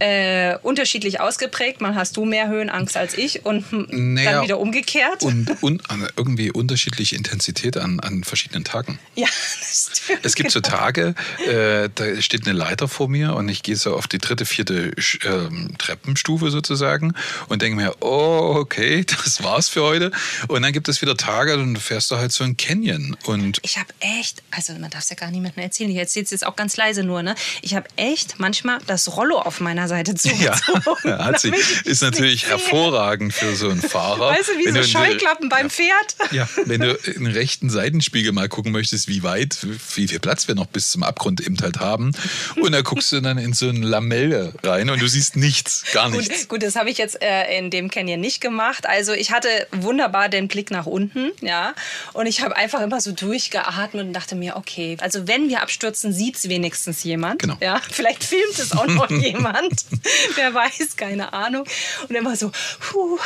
Äh, 0.00 0.56
unterschiedlich 0.62 1.20
ausgeprägt. 1.20 1.80
Mal 1.80 1.94
hast 1.94 2.16
du 2.16 2.24
mehr 2.24 2.48
Höhenangst 2.48 2.96
als 2.96 3.16
ich 3.16 3.44
und 3.44 3.70
hm, 3.70 4.14
Naja, 4.14 4.32
dann 4.32 4.44
wieder 4.44 4.58
umgekehrt. 4.58 5.22
Und, 5.22 5.62
und 5.62 5.82
irgendwie 6.16 6.50
unterschiedliche 6.50 7.16
Intensität 7.16 7.76
an, 7.76 8.00
an 8.00 8.24
verschiedenen 8.24 8.64
Tagen. 8.64 8.98
ja, 9.14 9.26
das 9.60 9.90
stimmt. 10.02 10.24
Es 10.24 10.34
gibt 10.34 10.50
so 10.50 10.60
Tage, 10.60 11.14
äh, 11.46 11.88
da 11.94 12.20
steht 12.20 12.46
eine 12.46 12.56
Leiter 12.56 12.88
vor 12.88 13.08
mir 13.08 13.34
und 13.34 13.48
ich 13.48 13.62
gehe 13.62 13.76
so 13.76 13.94
auf 13.96 14.08
die 14.08 14.18
dritte, 14.18 14.44
vierte 14.44 14.92
ähm, 15.24 15.74
Treppenstufe 15.78 16.50
sozusagen 16.50 17.14
und 17.48 17.62
denke 17.62 17.76
mir, 17.76 17.94
oh, 18.00 18.54
okay, 18.56 19.04
das 19.24 19.42
war's 19.42 19.68
für 19.68 19.82
heute. 19.82 20.10
Und 20.48 20.62
dann 20.62 20.72
gibt 20.72 20.88
es 20.88 21.02
wieder 21.02 21.16
Tage 21.16 21.54
und 21.54 21.74
du 21.74 21.80
fährst 21.80 22.10
du 22.10 22.16
halt 22.16 22.32
so 22.32 22.44
ein 22.44 22.56
Canyon 22.56 23.16
und 23.24 23.58
Ich 23.62 23.78
habe 23.78 23.88
echt, 24.00 24.42
also 24.50 24.72
man 24.74 24.90
darf 24.90 25.02
es 25.02 25.10
ja 25.10 25.16
gar 25.16 25.30
niemandem 25.30 25.62
erzählen, 25.62 25.90
ich 25.90 25.96
erzähle 25.96 26.24
es 26.24 26.30
jetzt 26.30 26.46
auch 26.46 26.56
ganz 26.56 26.76
leise 26.76 27.04
nur, 27.04 27.22
ne? 27.22 27.34
Ich 27.62 27.74
habe 27.74 27.88
echt 27.96 28.38
manchmal 28.38 28.78
das 28.86 29.16
Rollo 29.16 29.38
auf 29.38 29.59
meiner 29.60 29.88
Seite 29.88 30.12
ja, 30.12 30.52
zugezogen. 30.54 31.18
hat 31.18 31.40
sie, 31.40 31.52
ist 31.84 32.02
natürlich 32.02 32.46
hervorragend 32.48 33.32
für 33.32 33.54
so 33.54 33.68
einen 33.68 33.82
Fahrer. 33.82 34.30
Weißt 34.30 34.48
du, 34.48 34.58
wie 34.58 34.66
Wenn 34.66 34.74
so 34.74 34.82
Scheuklappen 34.82 35.48
beim 35.48 35.70
Pferd? 35.70 36.16
Ja, 36.30 36.48
wenn 36.64 36.80
du 36.80 36.92
in 36.92 37.24
den 37.24 37.32
rechten 37.32 37.70
Seitenspiegel 37.70 38.32
mal 38.32 38.48
gucken 38.48 38.72
möchtest, 38.72 39.08
wie 39.08 39.22
weit, 39.22 39.58
wie 39.62 40.08
viel 40.08 40.20
Platz 40.20 40.48
wir 40.48 40.54
noch 40.54 40.66
bis 40.66 40.90
zum 40.90 41.02
Abgrund 41.02 41.40
eben 41.40 41.56
halt 41.60 41.78
haben. 41.80 42.12
Und 42.56 42.72
da 42.72 42.82
guckst 42.82 43.12
du 43.12 43.20
dann 43.20 43.38
in 43.38 43.52
so 43.52 43.68
eine 43.68 43.86
Lamelle 43.86 44.52
rein 44.62 44.90
und 44.90 45.00
du 45.00 45.08
siehst 45.08 45.36
nichts, 45.36 45.84
gar 45.92 46.08
nichts. 46.08 46.40
Gut, 46.40 46.48
gut, 46.48 46.62
das 46.62 46.76
habe 46.76 46.90
ich 46.90 46.98
jetzt 46.98 47.20
äh, 47.22 47.58
in 47.58 47.70
dem 47.70 47.90
Canyon 47.90 48.20
nicht 48.20 48.40
gemacht. 48.40 48.86
Also 48.86 49.12
ich 49.12 49.30
hatte 49.30 49.48
wunderbar 49.72 50.28
den 50.28 50.48
Blick 50.48 50.70
nach 50.70 50.86
unten, 50.86 51.32
ja. 51.40 51.74
Und 52.12 52.26
ich 52.26 52.42
habe 52.42 52.56
einfach 52.56 52.80
immer 52.80 53.00
so 53.00 53.12
durchgeatmet 53.12 54.06
und 54.06 54.12
dachte 54.12 54.34
mir, 54.34 54.56
okay, 54.56 54.96
also 55.00 55.26
wenn 55.26 55.48
wir 55.48 55.62
abstürzen, 55.62 56.12
sieht 56.12 56.36
es 56.36 56.48
wenigstens 56.48 57.02
jemand. 57.04 57.40
Genau. 57.40 57.56
Ja, 57.60 57.80
vielleicht 57.90 58.24
filmt 58.24 58.58
es 58.58 58.72
auch 58.72 58.86
noch 58.86 59.10
jemand. 59.10 59.49
Wer 60.34 60.54
weiß, 60.54 60.96
keine 60.96 61.32
Ahnung. 61.32 61.64
Und 62.08 62.14
immer 62.14 62.36
so, 62.36 62.50
huh, 62.92 63.18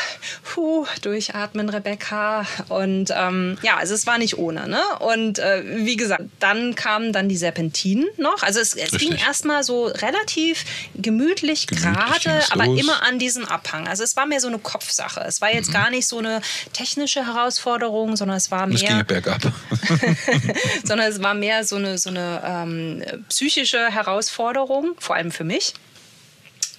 huh, 0.54 0.86
durchatmen, 1.02 1.68
Rebecca. 1.68 2.46
Und 2.68 3.12
ähm, 3.16 3.58
ja, 3.62 3.76
also 3.76 3.94
es 3.94 4.06
war 4.06 4.18
nicht 4.18 4.38
ohne. 4.38 4.68
Ne? 4.68 4.80
Und 5.00 5.38
äh, 5.38 5.62
wie 5.84 5.96
gesagt, 5.96 6.24
dann 6.40 6.74
kamen 6.74 7.12
dann 7.12 7.28
die 7.28 7.36
Serpentinen 7.36 8.06
noch. 8.18 8.42
Also 8.42 8.60
es, 8.60 8.74
es 8.74 8.92
ging 8.92 9.12
erstmal 9.14 9.62
so 9.64 9.86
relativ 9.86 10.64
gemütlich, 10.94 11.66
Gemütlich 11.66 11.66
gerade, 11.92 12.42
aber 12.50 12.66
los. 12.66 12.80
immer 12.80 13.02
an 13.02 13.18
diesem 13.18 13.44
Abhang. 13.44 13.88
Also 13.88 14.02
es 14.04 14.16
war 14.16 14.26
mehr 14.26 14.40
so 14.40 14.48
eine 14.48 14.58
Kopfsache. 14.58 15.20
Es 15.26 15.40
war 15.40 15.48
Mhm. 15.50 15.54
jetzt 15.56 15.72
gar 15.72 15.90
nicht 15.90 16.06
so 16.06 16.18
eine 16.18 16.40
technische 16.72 17.26
Herausforderung, 17.26 18.16
sondern 18.16 18.36
es 18.36 18.50
war 18.50 18.64
Und 18.64 18.72
es 18.74 18.80
ging 18.80 18.88
ja 18.90 18.94
mehr, 18.96 19.04
bergab. 19.04 19.40
sondern 20.84 21.10
es 21.10 21.22
war 21.22 21.34
mehr 21.34 21.64
so 21.64 21.76
eine, 21.76 21.98
so 21.98 22.10
eine 22.10 22.42
ähm, 22.44 23.04
psychische 23.28 23.90
Herausforderung, 23.90 24.92
vor 24.98 25.16
allem 25.16 25.30
für 25.30 25.44
mich. 25.44 25.74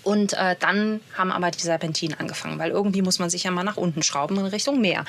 Und 0.06 0.34
äh, 0.34 0.56
dann 0.60 1.02
haben 1.18 1.31
aber 1.31 1.50
die 1.50 1.62
Serpentinen 1.62 2.18
angefangen, 2.19 2.60
weil 2.60 2.69
irgendwie 2.69 3.02
muss 3.02 3.18
man 3.18 3.31
sich 3.31 3.44
ja 3.44 3.52
mal 3.52 3.63
nach 3.63 3.75
unten 3.75 4.04
schrauben 4.04 4.38
in 4.38 4.46
Richtung 4.46 4.80
Meer. 4.80 5.04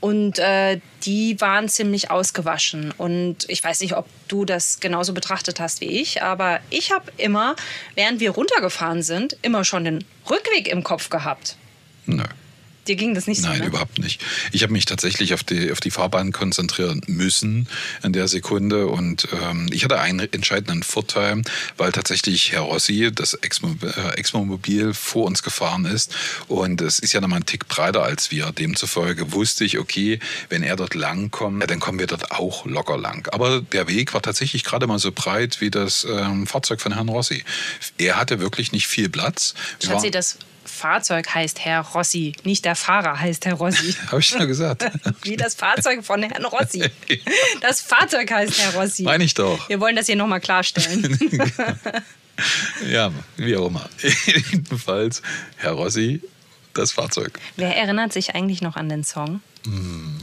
Und 0.00 0.38
äh, 0.38 0.78
die 1.04 1.40
waren 1.40 1.70
ziemlich 1.70 2.10
ausgewaschen. 2.10 2.92
Und 2.98 3.48
ich 3.48 3.64
weiß 3.64 3.80
nicht, 3.80 3.96
ob 3.96 4.06
du 4.28 4.44
das 4.44 4.78
genauso 4.80 5.14
betrachtet 5.14 5.58
hast 5.58 5.80
wie 5.80 5.86
ich, 5.86 6.22
aber 6.22 6.60
ich 6.68 6.92
habe 6.92 7.10
immer, 7.16 7.56
während 7.94 8.20
wir 8.20 8.32
runtergefahren 8.32 9.02
sind, 9.02 9.38
immer 9.40 9.64
schon 9.64 9.84
den 9.84 10.04
Rückweg 10.30 10.68
im 10.68 10.84
Kopf 10.84 11.08
gehabt. 11.08 11.56
Nö. 12.04 12.24
Dir 12.86 12.96
ging 12.96 13.14
das 13.14 13.26
nicht 13.26 13.40
so, 13.42 13.48
Nein, 13.48 13.60
ne? 13.60 13.66
überhaupt 13.66 13.98
nicht. 13.98 14.22
Ich 14.52 14.62
habe 14.62 14.72
mich 14.72 14.84
tatsächlich 14.84 15.34
auf 15.34 15.42
die, 15.42 15.72
auf 15.72 15.80
die 15.80 15.90
Fahrbahn 15.90 16.32
konzentrieren 16.32 17.00
müssen 17.06 17.68
in 18.02 18.12
der 18.12 18.28
Sekunde 18.28 18.86
und 18.86 19.26
ähm, 19.42 19.68
ich 19.72 19.84
hatte 19.84 19.98
einen 20.00 20.20
entscheidenden 20.32 20.82
Vorteil, 20.82 21.42
weil 21.76 21.92
tatsächlich 21.92 22.52
Herr 22.52 22.60
Rossi, 22.62 23.10
das 23.12 23.34
Exmo, 23.34 23.74
äh, 23.82 24.14
Exmomobil, 24.16 24.94
vor 24.94 25.24
uns 25.26 25.42
gefahren 25.42 25.84
ist 25.84 26.14
und 26.48 26.80
es 26.80 26.98
ist 26.98 27.12
ja 27.12 27.20
nochmal 27.20 27.40
ein 27.40 27.46
Tick 27.46 27.68
breiter 27.68 28.02
als 28.02 28.30
wir. 28.30 28.52
Demzufolge 28.52 29.32
wusste 29.32 29.64
ich, 29.64 29.78
okay, 29.78 30.18
wenn 30.48 30.62
er 30.62 30.76
dort 30.76 30.94
lang 30.94 31.30
kommt, 31.30 31.60
ja, 31.60 31.66
dann 31.66 31.80
kommen 31.80 31.98
wir 31.98 32.06
dort 32.06 32.30
auch 32.30 32.66
locker 32.66 32.96
lang. 32.98 33.28
Aber 33.32 33.60
der 33.60 33.88
Weg 33.88 34.14
war 34.14 34.22
tatsächlich 34.22 34.64
gerade 34.64 34.86
mal 34.86 34.98
so 34.98 35.10
breit 35.12 35.60
wie 35.60 35.70
das 35.70 36.06
ähm, 36.08 36.46
Fahrzeug 36.46 36.80
von 36.80 36.92
Herrn 36.94 37.08
Rossi. 37.08 37.44
Er 37.98 38.16
hatte 38.16 38.38
wirklich 38.40 38.72
nicht 38.72 38.86
viel 38.86 39.08
Platz. 39.08 39.54
Schatzi, 39.82 40.04
waren- 40.04 40.12
das 40.12 40.38
Fahrzeug 40.66 41.34
heißt 41.34 41.60
Herr 41.64 41.80
Rossi, 41.80 42.34
nicht 42.44 42.64
der 42.64 42.76
Fahrer 42.76 43.18
heißt 43.20 43.44
Herr 43.46 43.54
Rossi. 43.54 43.92
Habe 44.08 44.20
ich 44.20 44.30
ja 44.30 44.44
gesagt. 44.44 44.84
Wie 45.22 45.36
das 45.36 45.54
Fahrzeug 45.54 46.04
von 46.04 46.22
Herrn 46.22 46.44
Rossi. 46.44 46.84
Das 47.60 47.80
Fahrzeug 47.80 48.30
heißt 48.30 48.58
Herr 48.58 48.74
Rossi. 48.74 49.02
Meine 49.02 49.24
ich 49.24 49.34
doch. 49.34 49.68
Wir 49.68 49.80
wollen 49.80 49.96
das 49.96 50.06
hier 50.06 50.16
nochmal 50.16 50.40
klarstellen. 50.40 51.18
Ja, 52.88 53.10
wie 53.36 53.56
auch 53.56 53.68
immer. 53.68 53.88
Jedenfalls, 54.52 55.22
Herr 55.56 55.72
Rossi, 55.72 56.20
das 56.74 56.92
Fahrzeug. 56.92 57.38
Wer 57.56 57.74
erinnert 57.76 58.12
sich 58.12 58.34
eigentlich 58.34 58.60
noch 58.60 58.76
an 58.76 58.88
den 58.88 59.04
Song? 59.04 59.40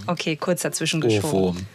Okay, 0.05 0.35
kurz 0.37 0.61
dazwischen 0.61 1.01
geschoben. 1.01 1.67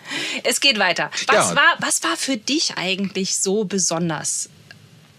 Es 0.44 0.60
geht 0.60 0.78
weiter. 0.78 1.10
Was, 1.26 1.50
Ja. 1.50 1.56
war, 1.56 1.74
was 1.80 2.02
war 2.02 2.16
für 2.16 2.36
dich 2.36 2.74
eigentlich 2.78 3.36
so 3.36 3.64
besonders 3.64 4.48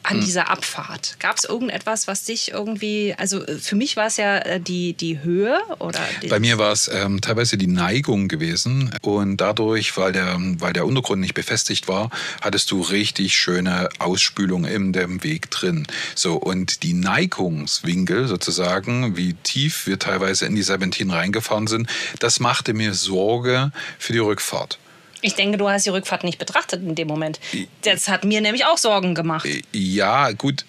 An 0.03 0.21
dieser 0.21 0.49
Abfahrt? 0.49 1.17
Gab 1.19 1.37
es 1.37 1.43
irgendetwas, 1.43 2.07
was 2.07 2.23
dich 2.23 2.51
irgendwie, 2.51 3.13
also 3.17 3.45
äh, 3.45 3.57
für 3.57 3.75
mich 3.75 3.95
war 3.95 4.07
es 4.07 4.17
ja 4.17 4.37
äh, 4.37 4.59
die, 4.59 4.93
die 4.93 5.21
Höhe 5.21 5.59
oder 5.79 5.99
die, 6.21 6.27
Bei 6.27 6.39
mir 6.39 6.57
war 6.57 6.71
es 6.71 6.89
ähm, 6.91 7.21
teilweise 7.21 7.57
die 7.57 7.67
Neigung 7.67 8.27
gewesen 8.27 8.91
und 9.01 9.37
dadurch, 9.37 9.95
weil 9.97 10.11
der, 10.11 10.37
weil 10.57 10.73
der 10.73 10.85
Untergrund 10.85 11.21
nicht 11.21 11.33
befestigt 11.33 11.87
war, 11.87 12.09
hattest 12.41 12.71
du 12.71 12.81
richtig 12.81 13.35
schöne 13.35 13.89
Ausspülung 13.99 14.65
in 14.65 14.93
dem 14.93 15.23
Weg 15.23 15.51
drin. 15.51 15.85
So 16.15 16.35
und 16.35 16.83
die 16.83 16.93
Neigungswinkel 16.93 18.27
sozusagen, 18.27 19.15
wie 19.17 19.33
tief 19.33 19.85
wir 19.85 19.99
teilweise 19.99 20.45
in 20.45 20.55
die 20.55 20.63
Serpentinen 20.63 21.13
reingefahren 21.13 21.67
sind, 21.67 21.87
das 22.19 22.39
machte 22.39 22.73
mir 22.73 22.93
Sorge 22.93 23.71
für 23.97 24.13
die 24.13 24.19
Rückfahrt. 24.19 24.79
Ich 25.21 25.35
denke, 25.35 25.57
du 25.57 25.69
hast 25.69 25.85
die 25.85 25.89
Rückfahrt 25.89 26.23
nicht 26.23 26.39
betrachtet 26.39 26.81
in 26.81 26.95
dem 26.95 27.07
Moment. 27.07 27.39
Das 27.83 28.07
hat 28.07 28.23
mir 28.23 28.41
nämlich 28.41 28.65
auch 28.65 28.77
Sorgen 28.77 29.15
gemacht. 29.15 29.47
Ja, 29.73 30.31
gut. 30.31 30.65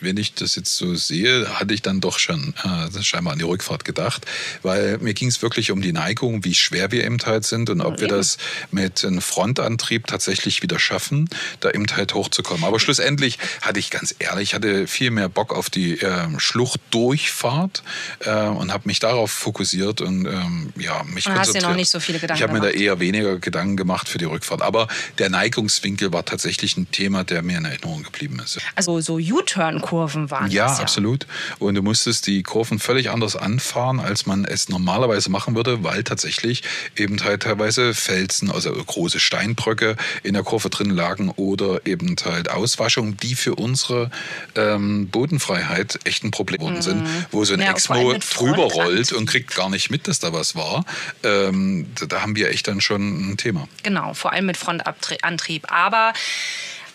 Wenn 0.00 0.16
ich 0.16 0.34
das 0.34 0.56
jetzt 0.56 0.76
so 0.76 0.94
sehe, 0.94 1.58
hatte 1.58 1.74
ich 1.74 1.82
dann 1.82 2.00
doch 2.00 2.18
schon 2.18 2.54
äh, 2.64 3.02
scheinbar 3.02 3.32
an 3.32 3.38
die 3.38 3.44
Rückfahrt 3.44 3.84
gedacht, 3.84 4.26
weil 4.62 4.98
mir 4.98 5.14
ging 5.14 5.28
es 5.28 5.42
wirklich 5.42 5.70
um 5.70 5.82
die 5.82 5.92
Neigung, 5.92 6.44
wie 6.44 6.54
schwer 6.54 6.90
wir 6.90 7.04
eben 7.04 7.18
halt 7.24 7.44
sind 7.44 7.70
und 7.70 7.80
ob 7.80 7.94
ja, 7.94 8.02
wir 8.02 8.08
das 8.08 8.38
mit 8.70 9.04
einem 9.04 9.20
Frontantrieb 9.20 10.06
tatsächlich 10.06 10.62
wieder 10.62 10.78
schaffen, 10.78 11.28
da 11.60 11.70
eben 11.70 11.86
halt 11.94 12.14
hochzukommen. 12.14 12.64
Aber 12.64 12.80
schlussendlich 12.80 13.38
hatte 13.62 13.78
ich 13.78 13.90
ganz 13.90 14.14
ehrlich, 14.18 14.54
hatte 14.54 14.86
viel 14.86 15.10
mehr 15.10 15.28
Bock 15.28 15.54
auf 15.54 15.70
die 15.70 16.00
äh, 16.00 16.28
Schluchtdurchfahrt 16.38 17.82
äh, 18.20 18.30
und 18.30 18.72
habe 18.72 18.84
mich 18.86 19.00
darauf 19.00 19.30
fokussiert 19.30 20.00
und 20.00 20.26
ähm, 20.26 20.72
ja, 20.76 21.02
mich 21.04 21.26
und 21.26 21.34
konzentriert. 21.34 21.38
Hast 21.38 21.54
dir 21.54 21.62
noch 21.62 21.76
nicht 21.76 21.90
so 21.90 22.00
viele 22.00 22.18
Gedanken 22.18 22.38
Ich 22.38 22.42
habe 22.42 22.52
mir 22.52 22.60
da 22.60 22.70
eher 22.70 23.00
weniger 23.00 23.38
Gedanken 23.38 23.76
gemacht 23.76 24.08
für 24.08 24.18
die 24.18 24.24
Rückfahrt. 24.24 24.62
Aber 24.62 24.88
der 25.18 25.30
Neigungswinkel 25.30 26.12
war 26.12 26.24
tatsächlich 26.24 26.76
ein 26.76 26.90
Thema, 26.90 27.24
der 27.24 27.42
mir 27.42 27.58
in 27.58 27.64
Erinnerung 27.64 28.02
geblieben 28.02 28.40
ist. 28.44 28.58
Also 28.74 29.00
so 29.00 29.18
U-Turn-Kurven 29.32 30.30
waren 30.30 30.50
ja, 30.50 30.66
das, 30.66 30.78
ja, 30.78 30.82
absolut. 30.82 31.26
Und 31.58 31.74
du 31.74 31.82
musstest 31.82 32.26
die 32.26 32.42
Kurven 32.42 32.78
völlig 32.78 33.10
anders 33.10 33.36
anfahren, 33.36 34.00
als 34.00 34.26
man 34.26 34.44
es 34.44 34.68
normalerweise 34.68 35.30
machen 35.30 35.54
würde, 35.54 35.82
weil 35.82 36.04
tatsächlich 36.04 36.62
eben 36.96 37.22
halt 37.22 37.42
teilweise 37.42 37.94
Felsen, 37.94 38.50
also 38.50 38.72
große 38.72 39.20
Steinbröcke 39.20 39.96
in 40.22 40.34
der 40.34 40.42
Kurve 40.42 40.70
drin 40.70 40.90
lagen 40.90 41.30
oder 41.30 41.86
eben 41.86 42.16
halt 42.24 42.50
Auswaschungen, 42.50 43.16
die 43.16 43.34
für 43.34 43.54
unsere 43.54 44.10
ähm, 44.54 45.08
Bodenfreiheit 45.08 46.00
echt 46.04 46.24
ein 46.24 46.30
Problem 46.30 46.64
geworden 46.64 46.82
sind, 46.82 47.02
mhm. 47.02 47.26
wo 47.30 47.44
so 47.44 47.54
ein 47.54 47.60
ja, 47.60 47.70
Exmo 47.70 48.14
drüber 48.14 48.64
rollt 48.64 49.12
und 49.12 49.26
kriegt 49.26 49.54
gar 49.54 49.70
nicht 49.70 49.90
mit, 49.90 50.08
dass 50.08 50.18
da 50.18 50.32
was 50.32 50.54
war. 50.54 50.84
Ähm, 51.22 51.86
da 52.08 52.22
haben 52.22 52.36
wir 52.36 52.50
echt 52.50 52.68
dann 52.68 52.80
schon 52.80 53.30
ein 53.30 53.36
Thema. 53.36 53.68
Genau, 53.82 54.14
vor 54.14 54.32
allem 54.32 54.46
mit 54.46 54.56
Frontantrieb. 54.56 55.70
Aber 55.70 56.12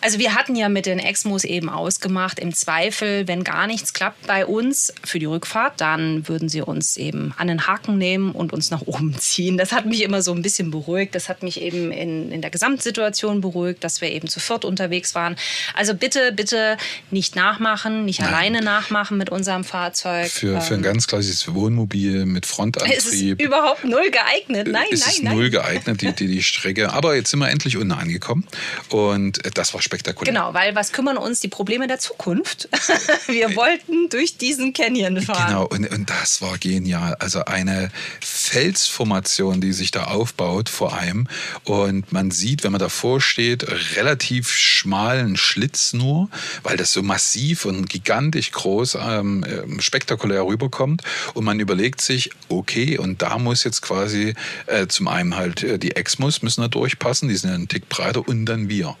also 0.00 0.18
wir 0.18 0.34
hatten 0.34 0.56
ja 0.56 0.68
mit 0.68 0.86
den 0.86 0.98
Exmos 0.98 1.44
eben 1.44 1.68
ausgemacht, 1.68 2.38
im 2.38 2.54
Zweifel, 2.54 3.28
wenn 3.28 3.44
gar 3.44 3.66
nichts 3.66 3.92
klappt 3.92 4.26
bei 4.26 4.46
uns 4.46 4.92
für 5.04 5.18
die 5.18 5.26
Rückfahrt, 5.26 5.80
dann 5.80 6.26
würden 6.28 6.48
sie 6.48 6.62
uns 6.62 6.96
eben 6.96 7.34
an 7.36 7.48
den 7.48 7.66
Haken 7.66 7.98
nehmen 7.98 8.32
und 8.32 8.52
uns 8.52 8.70
nach 8.70 8.82
oben 8.82 9.14
ziehen. 9.18 9.58
Das 9.58 9.72
hat 9.72 9.86
mich 9.86 10.02
immer 10.02 10.22
so 10.22 10.32
ein 10.32 10.42
bisschen 10.42 10.70
beruhigt. 10.70 11.14
Das 11.14 11.28
hat 11.28 11.42
mich 11.42 11.60
eben 11.60 11.92
in, 11.92 12.32
in 12.32 12.40
der 12.40 12.50
Gesamtsituation 12.50 13.40
beruhigt, 13.40 13.84
dass 13.84 14.00
wir 14.00 14.10
eben 14.10 14.28
zu 14.28 14.40
viert 14.40 14.64
unterwegs 14.64 15.14
waren. 15.14 15.36
Also 15.74 15.94
bitte, 15.94 16.32
bitte 16.32 16.76
nicht 17.10 17.36
nachmachen, 17.36 18.04
nicht 18.04 18.20
Nein. 18.20 18.28
alleine 18.34 18.62
nachmachen 18.62 19.18
mit 19.18 19.30
unserem 19.30 19.64
Fahrzeug. 19.64 20.30
Für, 20.30 20.60
für 20.60 20.74
ein 20.74 20.80
ähm, 20.80 20.82
ganz 20.82 21.06
klassisches 21.06 21.52
Wohnmobil 21.52 22.24
mit 22.26 22.46
Frontantrieb. 22.46 22.96
Es 22.96 23.06
ist 23.06 23.20
überhaupt 23.22 23.84
null 23.84 24.10
geeignet. 24.10 24.68
Nein, 24.68 24.84
es 24.90 25.00
nein, 25.00 25.10
ist 25.10 25.22
nein. 25.22 25.34
null 25.36 25.50
geeignet, 25.50 26.00
die, 26.00 26.12
die, 26.12 26.26
die 26.26 26.42
Strecke. 26.42 26.92
Aber 26.92 27.14
jetzt 27.14 27.30
sind 27.30 27.40
wir 27.40 27.50
endlich 27.50 27.76
unten 27.76 27.92
angekommen 27.92 28.46
und 28.88 29.40
das 29.54 29.74
war 29.74 29.82
spektakulär. 29.90 30.32
Genau, 30.32 30.54
weil 30.54 30.76
was 30.76 30.92
kümmern 30.92 31.16
uns 31.16 31.40
die 31.40 31.48
Probleme 31.48 31.88
der 31.88 31.98
Zukunft? 31.98 32.68
Wir 33.26 33.56
wollten 33.56 34.08
durch 34.08 34.38
diesen 34.38 34.72
Canyon 34.72 35.20
fahren. 35.20 35.48
Genau, 35.48 35.66
und, 35.66 35.90
und 35.90 36.08
das 36.08 36.40
war 36.40 36.56
genial. 36.58 37.16
Also 37.18 37.44
eine 37.44 37.90
Felsformation, 38.20 39.60
die 39.60 39.72
sich 39.72 39.90
da 39.90 40.04
aufbaut 40.04 40.68
vor 40.68 40.96
allem. 40.96 41.26
Und 41.64 42.12
man 42.12 42.30
sieht, 42.30 42.62
wenn 42.62 42.70
man 42.70 42.78
davor 42.78 43.20
steht, 43.20 43.66
relativ 43.96 44.50
schmalen 44.50 45.36
Schlitz 45.36 45.92
nur, 45.92 46.28
weil 46.62 46.76
das 46.76 46.92
so 46.92 47.02
massiv 47.02 47.64
und 47.64 47.88
gigantisch 47.88 48.52
groß, 48.52 48.96
ähm, 49.00 49.44
ähm 49.48 49.80
spektakulär 49.80 50.46
rüberkommt. 50.46 51.02
Und 51.34 51.44
man 51.44 51.58
überlegt 51.58 52.00
sich, 52.00 52.30
okay, 52.48 52.96
und 52.96 53.22
da 53.22 53.38
muss 53.38 53.64
jetzt 53.64 53.82
quasi 53.82 54.34
äh, 54.66 54.86
zum 54.86 55.08
einen 55.08 55.36
halt 55.36 55.64
äh, 55.64 55.78
die 55.78 55.96
Exmos 55.96 56.42
müssen 56.42 56.60
da 56.60 56.68
durchpassen, 56.68 57.28
die 57.28 57.36
sind 57.36 57.50
ja 57.50 57.56
einen 57.56 57.68
Tick 57.68 57.88
breiter 57.88 58.26
und 58.28 58.46
dann 58.46 58.68
wir. 58.68 58.96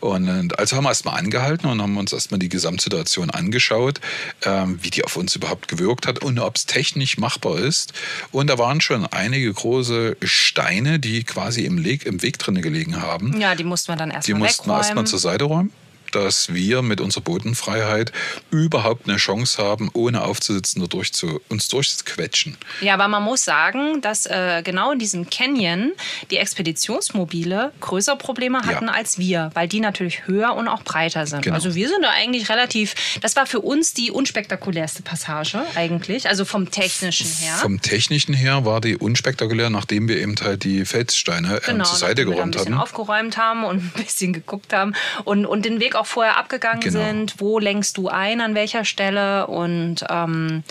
Und, 0.00 0.31
also 0.56 0.76
haben 0.76 0.84
wir 0.84 0.90
erstmal 0.90 1.18
angehalten 1.18 1.68
und 1.68 1.80
haben 1.80 1.96
uns 1.96 2.12
erstmal 2.12 2.38
die 2.38 2.48
Gesamtsituation 2.48 3.30
angeschaut, 3.30 4.00
ähm, 4.44 4.78
wie 4.82 4.90
die 4.90 5.04
auf 5.04 5.16
uns 5.16 5.36
überhaupt 5.36 5.68
gewirkt 5.68 6.06
hat 6.06 6.18
und 6.20 6.38
ob 6.38 6.56
es 6.56 6.66
technisch 6.66 7.18
machbar 7.18 7.58
ist. 7.58 7.92
Und 8.30 8.48
da 8.48 8.58
waren 8.58 8.80
schon 8.80 9.06
einige 9.06 9.52
große 9.52 10.16
Steine, 10.22 10.98
die 10.98 11.24
quasi 11.24 11.64
im, 11.64 11.78
Leg, 11.78 12.06
im 12.06 12.22
Weg 12.22 12.38
drin 12.38 12.60
gelegen 12.62 13.00
haben. 13.00 13.38
Ja, 13.40 13.54
die 13.54 13.64
mussten 13.64 13.92
wir 13.92 13.96
dann 13.96 14.10
erstmal 14.10 14.38
Die 14.38 14.42
mussten 14.42 14.68
wir 14.68 14.76
erstmal 14.76 15.06
zur 15.06 15.18
Seite 15.18 15.44
räumen 15.44 15.72
dass 16.14 16.52
wir 16.52 16.82
mit 16.82 17.00
unserer 17.00 17.22
Bodenfreiheit 17.22 18.12
überhaupt 18.50 19.08
eine 19.08 19.16
Chance 19.16 19.62
haben, 19.62 19.90
ohne 19.94 20.22
aufzusitzen, 20.22 20.80
dadurch 20.80 21.12
zu, 21.12 21.40
uns 21.48 21.68
durchzuquetschen. 21.68 22.56
Ja, 22.80 22.94
aber 22.94 23.08
man 23.08 23.22
muss 23.22 23.44
sagen, 23.44 24.00
dass 24.00 24.26
äh, 24.26 24.62
genau 24.64 24.92
in 24.92 24.98
diesem 24.98 25.28
Canyon 25.30 25.92
die 26.30 26.36
Expeditionsmobile 26.38 27.72
größere 27.80 28.16
Probleme 28.16 28.62
hatten 28.62 28.86
ja. 28.86 28.92
als 28.92 29.18
wir, 29.18 29.50
weil 29.54 29.68
die 29.68 29.80
natürlich 29.80 30.26
höher 30.26 30.54
und 30.54 30.68
auch 30.68 30.82
breiter 30.82 31.26
sind. 31.26 31.42
Genau. 31.42 31.54
Also 31.54 31.74
wir 31.74 31.88
sind 31.88 32.02
da 32.02 32.10
eigentlich 32.10 32.48
relativ, 32.48 32.94
das 33.20 33.36
war 33.36 33.46
für 33.46 33.60
uns 33.60 33.94
die 33.94 34.10
unspektakulärste 34.10 35.02
Passage 35.02 35.62
eigentlich, 35.74 36.28
also 36.28 36.44
vom 36.44 36.70
technischen 36.70 37.26
her. 37.26 37.54
Vom 37.56 37.80
technischen 37.80 38.34
her 38.34 38.64
war 38.64 38.80
die 38.80 38.96
unspektakulär, 38.96 39.70
nachdem 39.70 40.08
wir 40.08 40.18
eben 40.18 40.34
halt 40.42 40.64
die 40.64 40.84
Felssteine 40.84 41.56
äh, 41.56 41.60
genau, 41.66 41.84
zur 41.84 41.98
Seite 41.98 42.24
geräumt 42.24 42.40
haben. 42.40 42.48
Ein 42.48 42.50
bisschen 42.52 42.74
aufgeräumt 42.74 43.36
haben 43.36 43.64
und 43.64 43.78
ein 43.78 43.92
bisschen 43.96 44.32
geguckt 44.32 44.72
haben 44.72 44.94
und, 45.24 45.46
und 45.46 45.64
den 45.64 45.80
Weg 45.80 45.94
auch 45.94 46.01
auch 46.02 46.06
vorher 46.06 46.36
abgegangen 46.36 46.80
genau. 46.80 47.04
sind. 47.04 47.40
Wo 47.40 47.58
lenkst 47.58 47.96
du 47.96 48.08
ein, 48.08 48.40
an 48.40 48.54
welcher 48.54 48.84
Stelle? 48.84 49.46
Und 49.46 50.04
ähm, 50.10 50.64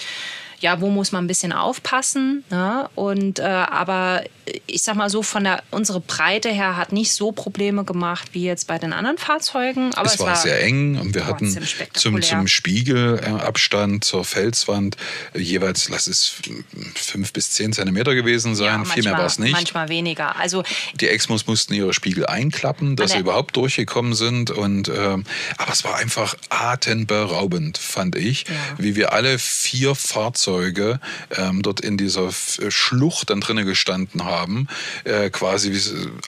ja, 0.59 0.79
wo 0.81 0.89
muss 0.89 1.11
man 1.11 1.23
ein 1.23 1.27
bisschen 1.27 1.53
aufpassen. 1.53 2.43
Ne? 2.49 2.89
Und 2.95 3.39
äh, 3.39 3.43
aber 3.43 4.23
ich 4.71 4.83
sag 4.83 4.95
mal 4.95 5.09
so, 5.09 5.23
von 5.23 5.43
der 5.43 5.63
unsere 5.71 5.99
Breite 5.99 6.49
her 6.49 6.77
hat 6.77 6.91
nicht 6.91 7.13
so 7.13 7.31
Probleme 7.31 7.83
gemacht 7.83 8.29
wie 8.33 8.43
jetzt 8.43 8.67
bei 8.67 8.77
den 8.77 8.93
anderen 8.93 9.17
Fahrzeugen. 9.17 9.93
Aber 9.95 10.07
es, 10.07 10.15
es 10.15 10.19
war, 10.19 10.27
war, 10.27 10.35
sehr 10.35 10.63
eng 10.63 10.97
und 10.97 11.13
wir 11.13 11.25
hatten 11.25 11.57
zum, 11.93 12.21
zum 12.21 12.47
Spiegelabstand 12.47 14.03
zur 14.03 14.25
Felswand 14.25 14.97
jeweils, 15.33 15.89
lass 15.89 16.07
es 16.07 16.33
fünf 16.95 17.33
bis 17.33 17.51
zehn 17.51 17.73
Zentimeter 17.73 18.15
gewesen 18.15 18.55
sein. 18.55 18.65
Ja, 18.65 18.77
manchmal, 18.77 18.95
Viel 18.95 19.03
mehr 19.03 19.17
war 19.17 19.25
es 19.25 19.39
nicht. 19.39 19.51
Manchmal 19.51 19.89
weniger. 19.89 20.35
Also 20.37 20.63
die 20.95 21.07
Exmos 21.07 21.47
mussten 21.47 21.73
ihre 21.73 21.93
Spiegel 21.93 22.25
einklappen, 22.25 22.95
dass 22.95 23.11
sie 23.11 23.19
überhaupt 23.19 23.55
durchgekommen 23.55 24.13
sind. 24.13 24.51
Und 24.51 24.89
ähm, 24.89 25.25
aber 25.57 25.71
es 25.71 25.83
war 25.83 25.95
einfach 25.95 26.35
atemberaubend, 26.49 27.77
fand 27.77 28.15
ich, 28.15 28.45
ja. 28.47 28.53
wie 28.77 28.95
wir 28.95 29.13
alle 29.13 29.39
vier 29.39 29.95
Fahrzeuge 29.95 30.99
ähm, 31.37 31.61
dort 31.61 31.81
in 31.81 31.97
dieser 31.97 32.31
Schlucht 32.31 33.29
dann 33.29 33.41
drinnen 33.41 33.65
gestanden 33.65 34.23
haben 34.23 34.60
haben, 34.61 34.67
äh, 35.03 35.29
quasi 35.29 35.79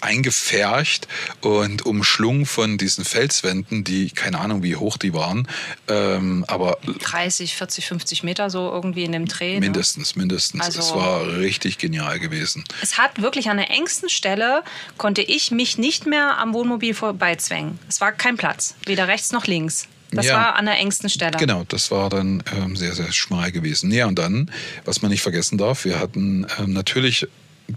eingefärcht 0.02 1.08
und 1.42 1.86
umschlungen 1.86 2.46
von 2.46 2.78
diesen 2.78 3.06
Felswänden, 3.06 3.84
die 3.84 4.10
keine 4.12 4.40
Ahnung, 4.40 4.64
wie 4.64 4.76
hoch 4.76 4.98
die 4.98 5.14
waren, 5.14 5.48
ähm, 5.88 6.46
aber 6.48 6.78
30, 7.00 7.56
40, 7.56 7.88
50 7.88 8.24
Meter 8.24 8.50
so 8.50 8.70
irgendwie 8.70 9.04
in 9.04 9.12
dem 9.12 9.26
Dreh. 9.28 9.60
Mindestens, 9.60 10.16
ne? 10.16 10.22
mindestens. 10.22 10.62
Also, 10.62 10.80
es 10.80 10.94
war 10.94 11.28
richtig 11.38 11.78
genial 11.78 12.20
gewesen. 12.20 12.64
Es 12.82 12.98
hat 12.98 13.22
wirklich 13.22 13.50
an 13.50 13.58
der 13.58 13.70
engsten 13.72 14.10
Stelle 14.10 14.64
konnte 14.98 15.22
ich 15.22 15.52
mich 15.52 15.78
nicht 15.78 16.06
mehr 16.06 16.38
am 16.38 16.54
Wohnmobil 16.54 16.94
vorbeizwängen. 16.94 17.80
Es 17.90 18.02
war 18.02 18.12
kein 18.12 18.38
Platz, 18.38 18.76
weder 18.86 19.08
rechts 19.08 19.32
noch 19.32 19.46
links. 19.46 19.88
Das 20.16 20.28
ja, 20.28 20.36
war 20.36 20.56
an 20.56 20.66
der 20.66 20.78
engsten 20.78 21.10
Stelle. 21.10 21.38
Genau, 21.38 21.64
das 21.68 21.92
war 21.92 22.10
dann 22.10 22.44
ähm, 22.56 22.76
sehr, 22.76 22.94
sehr 22.94 23.12
schmal 23.12 23.52
gewesen. 23.52 23.92
Ja, 23.92 24.06
und 24.08 24.20
dann, 24.20 24.52
was 24.86 25.02
man 25.02 25.12
nicht 25.12 25.22
vergessen 25.22 25.58
darf, 25.58 25.86
wir 25.86 26.00
hatten 26.00 26.46
ähm, 26.60 26.74
natürlich 26.74 27.28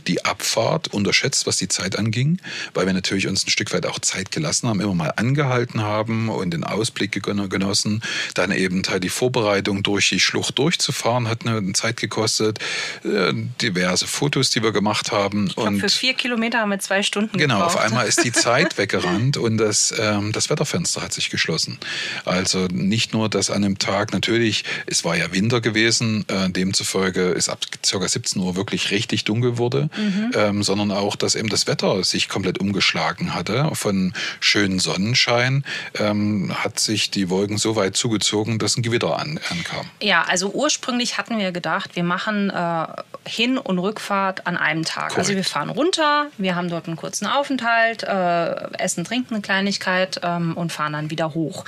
die 0.07 0.25
Abfahrt 0.25 0.89
unterschätzt, 0.89 1.47
was 1.47 1.57
die 1.57 1.69
Zeit 1.69 1.99
anging, 1.99 2.41
weil 2.75 2.87
wir 2.87 2.93
natürlich 2.93 3.27
uns 3.27 3.47
ein 3.47 3.51
Stück 3.51 3.73
weit 3.73 3.87
auch 3.87 3.99
Zeit 3.99 4.31
gelassen 4.31 4.69
haben, 4.69 4.81
immer 4.81 4.95
mal 4.95 5.13
angehalten 5.17 5.83
haben 5.83 6.29
und 6.29 6.51
den 6.53 6.65
Ausblick 6.65 7.13
genossen. 7.23 8.03
Dann 8.35 8.53
eben 8.53 8.83
halt 8.89 9.05
die 9.05 9.09
Vorbereitung 9.09 9.83
durch 9.83 10.09
die 10.09 10.21
Schlucht 10.21 10.59
durchzufahren, 10.59 11.29
hat 11.29 11.47
eine 11.47 11.73
Zeit 11.73 11.97
gekostet. 11.97 12.59
Äh, 13.05 13.33
diverse 13.61 14.07
Fotos, 14.07 14.51
die 14.51 14.63
wir 14.63 14.73
gemacht 14.73 15.13
haben. 15.13 15.47
Ich 15.49 15.55
glaub, 15.57 15.69
und 15.69 15.81
für 15.81 15.89
vier 15.89 16.15
Kilometer 16.15 16.59
haben 16.61 16.71
wir 16.71 16.79
zwei 16.79 17.03
Stunden 17.03 17.37
Genau, 17.39 17.57
gebraucht. 17.57 17.77
auf 17.77 17.83
einmal 17.83 18.07
ist 18.07 18.25
die 18.25 18.33
Zeit 18.47 18.79
weggerannt 18.79 19.37
und 19.37 19.59
das, 19.59 19.95
ähm, 19.99 20.33
das 20.33 20.51
Wetterfenster 20.51 21.03
hat 21.03 21.13
sich 21.13 21.31
geschlossen. 21.31 21.79
Also 22.25 22.67
nicht 22.73 23.13
nur, 23.13 23.29
dass 23.29 23.51
an 23.51 23.65
einem 23.65 23.79
Tag 23.79 24.13
natürlich, 24.13 24.65
es 24.87 25.05
war 25.05 25.17
ja 25.17 25.33
Winter 25.33 25.61
gewesen, 25.61 26.25
äh, 26.29 26.51
demzufolge 26.51 27.31
ist 27.31 27.49
ab 27.49 27.61
ca. 27.83 28.09
17 28.09 28.41
Uhr 28.43 28.57
wirklich 28.57 28.91
richtig 28.91 29.25
dunkel 29.25 29.59
wurde 29.59 29.86
mhm. 29.97 30.31
ähm, 30.35 30.63
sondern 30.63 30.91
auch, 30.91 31.17
dass 31.17 31.35
eben 31.35 31.49
das 31.49 31.67
Wetter 31.67 32.03
sich 32.05 32.29
komplett 32.29 32.59
umgeschlagen 32.59 33.35
hatte. 33.35 33.71
Von 33.75 34.13
schönen 34.41 34.79
Sonnenschein 34.79 35.65
ähm, 35.99 36.53
hat 36.55 36.79
sich 36.79 37.11
die 37.11 37.31
Wolken 37.31 37.59
so 37.59 37.77
weit 37.77 37.97
zugezogen, 37.97 38.59
dass 38.59 38.77
ein 38.77 38.83
Gewitter 38.83 39.19
an, 39.19 39.41
ankam. 39.51 39.87
Ja, 40.01 40.25
also 40.25 40.51
ursprünglich 40.51 41.19
hatten 41.19 41.39
wir 41.39 41.53
gedacht, 41.53 41.97
wir 41.97 42.05
machen 42.05 42.51
äh, 42.51 42.87
Hin- 43.27 43.59
und 43.59 43.79
Rückfahrt 43.79 44.47
an 44.47 44.57
einem 44.57 44.85
Tag. 44.85 45.09
Korrekt. 45.09 45.19
Also 45.19 45.35
wir 45.35 45.45
fahren 45.45 45.71
runter, 45.71 46.27
wir 46.39 46.55
haben 46.55 46.69
dort 46.69 46.87
einen 46.87 46.97
kurzen 46.97 47.27
Aufenthalt, 47.27 48.03
äh, 48.03 48.73
essen, 48.79 49.05
trinken 49.05 49.35
eine 49.35 49.43
Kleinigkeit 49.43 50.21
ähm, 50.23 50.57
und 50.57 50.73
fahren 50.73 50.93
dann 50.93 51.11
wieder 51.11 51.35
hoch. 51.35 51.65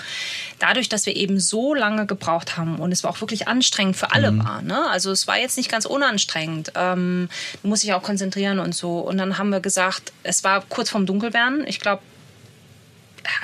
Dadurch, 0.59 0.89
dass 0.89 1.07
wir 1.07 1.17
eben 1.17 1.41
so 1.41 1.75
lange 1.75 2.07
gebraucht 2.07 2.57
haben 2.57 2.77
und 2.77 2.93
es 2.93 3.05
war 3.05 3.11
auch 3.11 3.21
wirklich 3.21 3.49
anstrengend 3.49 3.97
für 3.97 4.13
alle 4.13 4.33
mhm. 4.33 4.45
war. 4.45 4.63
Ne? 4.63 4.89
Also 4.91 5.11
es 5.11 5.27
war 5.27 5.39
jetzt 5.39 5.57
nicht 5.57 5.71
ganz 5.71 5.85
unanstrengend. 5.85 6.73
Ähm, 6.75 7.29
muss 7.63 7.85
ich 7.85 7.93
auch 7.93 7.98
konzentrieren 8.03 8.59
und 8.59 8.75
so. 8.75 8.99
Und 8.99 9.19
dann 9.19 9.39
haben 9.39 9.51
wir 9.51 9.61
gesagt, 9.61 10.13
es 10.23 10.45
war 10.45 10.63
kurz 10.69 10.91
vorm 10.91 11.07
Dunkelwerden. 11.07 11.67
Ich 11.67 11.81
glaube, 11.81 12.03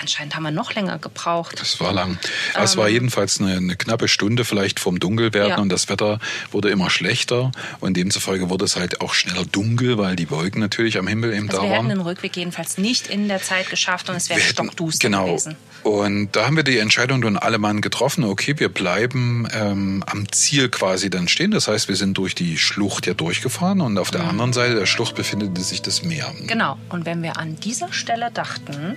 anscheinend 0.01 0.35
haben 0.35 0.43
wir 0.43 0.51
noch 0.51 0.75
länger 0.75 0.99
gebraucht. 0.99 1.61
Das 1.61 1.81
war 1.81 1.93
lang. 1.93 2.19
Ähm, 2.55 2.63
es 2.63 2.77
war 2.77 2.89
jedenfalls 2.89 3.41
eine, 3.41 3.57
eine, 3.57 3.77
knappe 3.77 4.09
Stunde 4.09 4.45
vielleicht 4.45 4.81
vom 4.81 4.99
Dunkelwerden 4.99 5.51
ja. 5.51 5.59
und 5.59 5.69
das 5.69 5.89
Wetter 5.89 6.19
wurde 6.51 6.71
immer 6.71 6.91
schlechter 6.91 7.53
und 7.81 7.97
demzufolge 7.97 8.51
wurde 8.51 8.65
es 8.65 8.77
halt 8.77 9.01
auch 9.01 9.15
schneller 9.15 9.45
dunkel, 9.45 9.99
weil 9.99 10.17
die 10.17 10.31
Wolken 10.31 10.61
natürlich 10.61 10.99
am 10.99 11.07
Himmel 11.07 11.33
eben 11.33 11.49
also 11.49 11.59
da 11.59 11.63
wir 11.65 11.71
waren. 11.71 11.87
Wir 11.87 11.91
hätten 11.91 11.99
den 12.01 12.07
Rückweg 12.07 12.37
jedenfalls 12.37 12.79
nicht 12.79 13.09
in 13.09 13.29
der 13.29 13.43
Zeit 13.43 13.71
geschafft 13.71 14.09
und 14.09 14.17
es 14.17 14.29
wäre 14.29 14.41
stockduster 14.41 15.09
genau. 15.09 15.27
gewesen. 15.27 15.57
Und 15.85 16.35
da 16.35 16.47
haben 16.47 16.57
wir 16.57 16.65
die 16.65 16.79
Entscheidung 16.79 17.21
dann 17.21 17.37
alle 17.37 17.59
Mann 17.59 17.83
getroffen, 17.83 18.25
okay, 18.25 18.55
wir 18.59 18.71
bleiben 18.71 19.47
ähm, 19.53 20.03
am 20.07 20.33
Ziel 20.33 20.71
quasi 20.71 21.11
dann 21.11 21.29
stehen. 21.29 21.51
Das 21.51 21.69
heißt, 21.69 21.89
wir 21.89 21.97
sind 21.97 22.17
durch 22.17 22.35
die 22.35 22.57
Schlucht 22.57 23.07
ja 23.07 23.13
durchgefahren 23.13 23.83
und 23.83 23.99
auf 23.99 24.11
der 24.11 24.23
mhm. 24.23 24.31
anderen 24.31 24.53
Seite 24.55 24.77
der 24.77 24.87
Schlucht 24.87 25.15
befindet 25.15 25.57
sich 25.59 25.83
das 25.83 26.03
Meer. 26.03 26.33
Genau. 26.47 26.79
Und 26.89 27.05
wenn 27.05 27.23
wir 27.23 27.37
an 27.37 27.61
dieser 27.61 27.93
Stelle 27.93 28.31
dachten, 28.33 28.97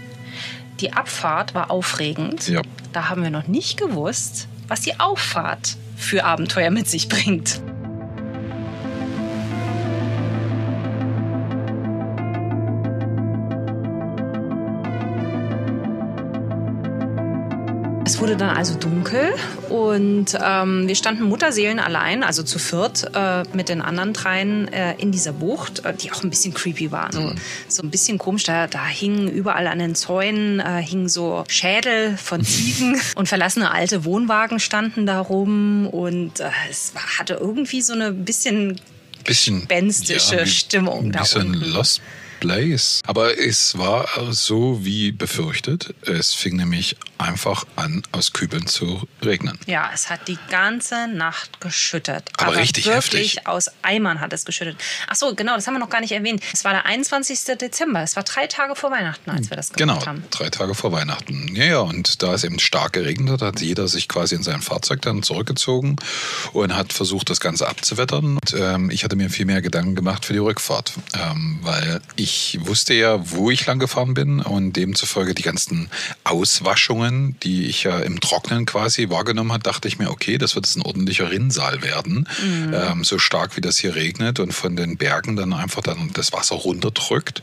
die 0.79 0.93
Abfahrt 0.93 1.53
war 1.53 1.71
aufregend. 1.71 2.47
Ja. 2.47 2.61
Da 2.93 3.09
haben 3.09 3.21
wir 3.21 3.31
noch 3.31 3.47
nicht 3.47 3.77
gewusst, 3.77 4.47
was 4.69 4.81
die 4.81 4.99
Auffahrt 4.99 5.75
für 5.97 6.23
Abenteuer 6.23 6.69
mit 6.69 6.87
sich 6.87 7.09
bringt. 7.09 7.61
Es 18.07 18.21
wurde 18.21 18.37
dann 18.37 18.55
also 18.55 18.75
dunkel 18.75 19.33
und 19.67 20.27
ähm, 20.41 20.87
wir 20.87 20.95
standen 20.95 21.23
Mutterseelen 21.23 21.77
allein, 21.77 22.23
also 22.23 22.41
zu 22.41 22.57
viert 22.57 23.05
äh, 23.13 23.43
mit 23.51 23.67
den 23.67 23.81
anderen 23.81 24.13
dreien 24.13 24.69
äh, 24.69 24.93
in 24.97 25.11
dieser 25.11 25.33
Bucht, 25.33 25.83
äh, 25.83 25.93
die 25.93 26.13
auch 26.13 26.23
ein 26.23 26.29
bisschen 26.29 26.53
creepy 26.53 26.93
war. 26.93 27.11
So, 27.11 27.33
so 27.67 27.83
ein 27.83 27.91
bisschen 27.91 28.17
komisch. 28.17 28.45
Da, 28.45 28.67
da 28.67 28.87
hingen 28.87 29.27
überall 29.27 29.67
an 29.67 29.79
den 29.79 29.93
Zäunen 29.93 30.61
äh, 30.61 30.81
hingen 30.81 31.09
so 31.09 31.43
Schädel 31.49 32.15
von 32.15 32.41
Ziegen 32.45 32.97
und 33.15 33.27
verlassene 33.27 33.71
alte 33.71 34.05
Wohnwagen 34.05 34.61
standen 34.61 35.05
da 35.05 35.19
rum 35.19 35.85
und 35.85 36.39
äh, 36.39 36.49
es 36.69 36.95
war, 36.95 37.19
hatte 37.19 37.33
irgendwie 37.33 37.81
so 37.81 37.91
eine 37.91 38.13
bisschen, 38.13 38.79
bisschen 39.25 39.63
spenstische 39.63 40.37
ja, 40.37 40.45
Stimmung 40.45 41.07
ein 41.07 41.11
da 41.11 41.19
bisschen 41.23 41.47
unten. 41.47 41.71
Lost 41.71 42.01
Place. 42.39 43.01
Aber 43.05 43.37
es 43.37 43.77
war 43.77 44.07
so 44.31 44.83
wie 44.83 45.11
befürchtet. 45.11 45.93
Es 46.05 46.33
fing 46.33 46.55
nämlich 46.55 46.95
einfach 47.17 47.65
an, 47.75 48.03
aus 48.11 48.33
Kübeln 48.33 48.67
zu 48.67 49.07
regnen. 49.23 49.57
Ja, 49.65 49.89
es 49.93 50.09
hat 50.09 50.27
die 50.27 50.37
ganze 50.49 51.07
Nacht 51.07 51.59
geschüttet. 51.61 52.29
Aber, 52.37 52.51
aber 52.51 52.61
richtig 52.61 52.85
wirklich 52.85 53.35
heftig. 53.35 53.47
aus 53.47 53.69
Eimern 53.81 54.19
hat 54.19 54.33
es 54.33 54.45
geschüttet. 54.45 54.77
Ach 55.07 55.15
so, 55.15 55.33
genau, 55.35 55.55
das 55.55 55.67
haben 55.67 55.73
wir 55.73 55.79
noch 55.79 55.89
gar 55.89 56.01
nicht 56.01 56.11
erwähnt. 56.11 56.43
Es 56.53 56.63
war 56.63 56.73
der 56.73 56.85
21. 56.85 57.57
Dezember. 57.59 58.01
Es 58.01 58.15
war 58.15 58.23
drei 58.23 58.47
Tage 58.47 58.75
vor 58.75 58.91
Weihnachten, 58.91 59.29
als 59.29 59.49
wir 59.49 59.57
das 59.57 59.73
gemacht 59.73 59.99
genau, 59.99 60.05
haben. 60.05 60.17
Genau, 60.17 60.27
drei 60.31 60.49
Tage 60.49 60.75
vor 60.75 60.91
Weihnachten. 60.91 61.55
Ja, 61.55 61.65
ja, 61.65 61.79
und 61.79 62.21
da 62.21 62.33
es 62.33 62.43
eben 62.43 62.59
stark 62.59 62.93
geregnet 62.93 63.29
hat, 63.29 63.41
hat 63.41 63.61
jeder 63.61 63.87
sich 63.87 64.07
quasi 64.07 64.35
in 64.35 64.43
sein 64.43 64.61
Fahrzeug 64.61 65.01
dann 65.01 65.23
zurückgezogen 65.23 65.95
und 66.53 66.75
hat 66.75 66.93
versucht, 66.93 67.29
das 67.29 67.39
Ganze 67.39 67.67
abzuwettern. 67.67 68.37
Und 68.37 68.55
ähm, 68.57 68.89
ich 68.91 69.03
hatte 69.03 69.15
mir 69.15 69.29
viel 69.29 69.45
mehr 69.45 69.61
Gedanken 69.61 69.95
gemacht 69.95 70.25
für 70.25 70.33
die 70.33 70.39
Rückfahrt, 70.39 70.93
ähm, 71.13 71.59
weil 71.61 72.01
ich 72.15 72.26
wusste 72.61 72.93
ja, 72.93 73.19
wo 73.31 73.51
ich 73.51 73.65
lang 73.65 73.79
gefahren 73.79 74.13
bin 74.13 74.39
und 74.39 74.73
demzufolge 74.73 75.33
die 75.33 75.43
ganzen 75.43 75.89
Auswaschungen, 76.23 77.37
die 77.41 77.65
ich 77.65 77.83
ja 77.83 77.99
im 77.99 78.19
Trocknen 78.19 78.65
quasi 78.65 79.09
wahrgenommen 79.09 79.51
habe, 79.51 79.63
dachte 79.63 79.87
ich 79.87 79.99
mir, 79.99 80.09
okay, 80.09 80.37
das 80.37 80.55
wird 80.55 80.65
jetzt 80.65 80.75
ein 80.75 80.81
ordentlicher 80.81 81.29
Rinnsal 81.29 81.81
werden, 81.81 82.27
mhm. 82.43 82.73
ähm, 82.73 83.03
so 83.03 83.19
stark 83.19 83.55
wie 83.57 83.61
das 83.61 83.77
hier 83.77 83.95
regnet 83.95 84.39
und 84.39 84.53
von 84.53 84.75
den 84.75 84.97
Bergen 84.97 85.35
dann 85.35 85.53
einfach 85.53 85.81
dann 85.81 86.11
das 86.13 86.33
Wasser 86.33 86.55
runterdrückt 86.55 87.41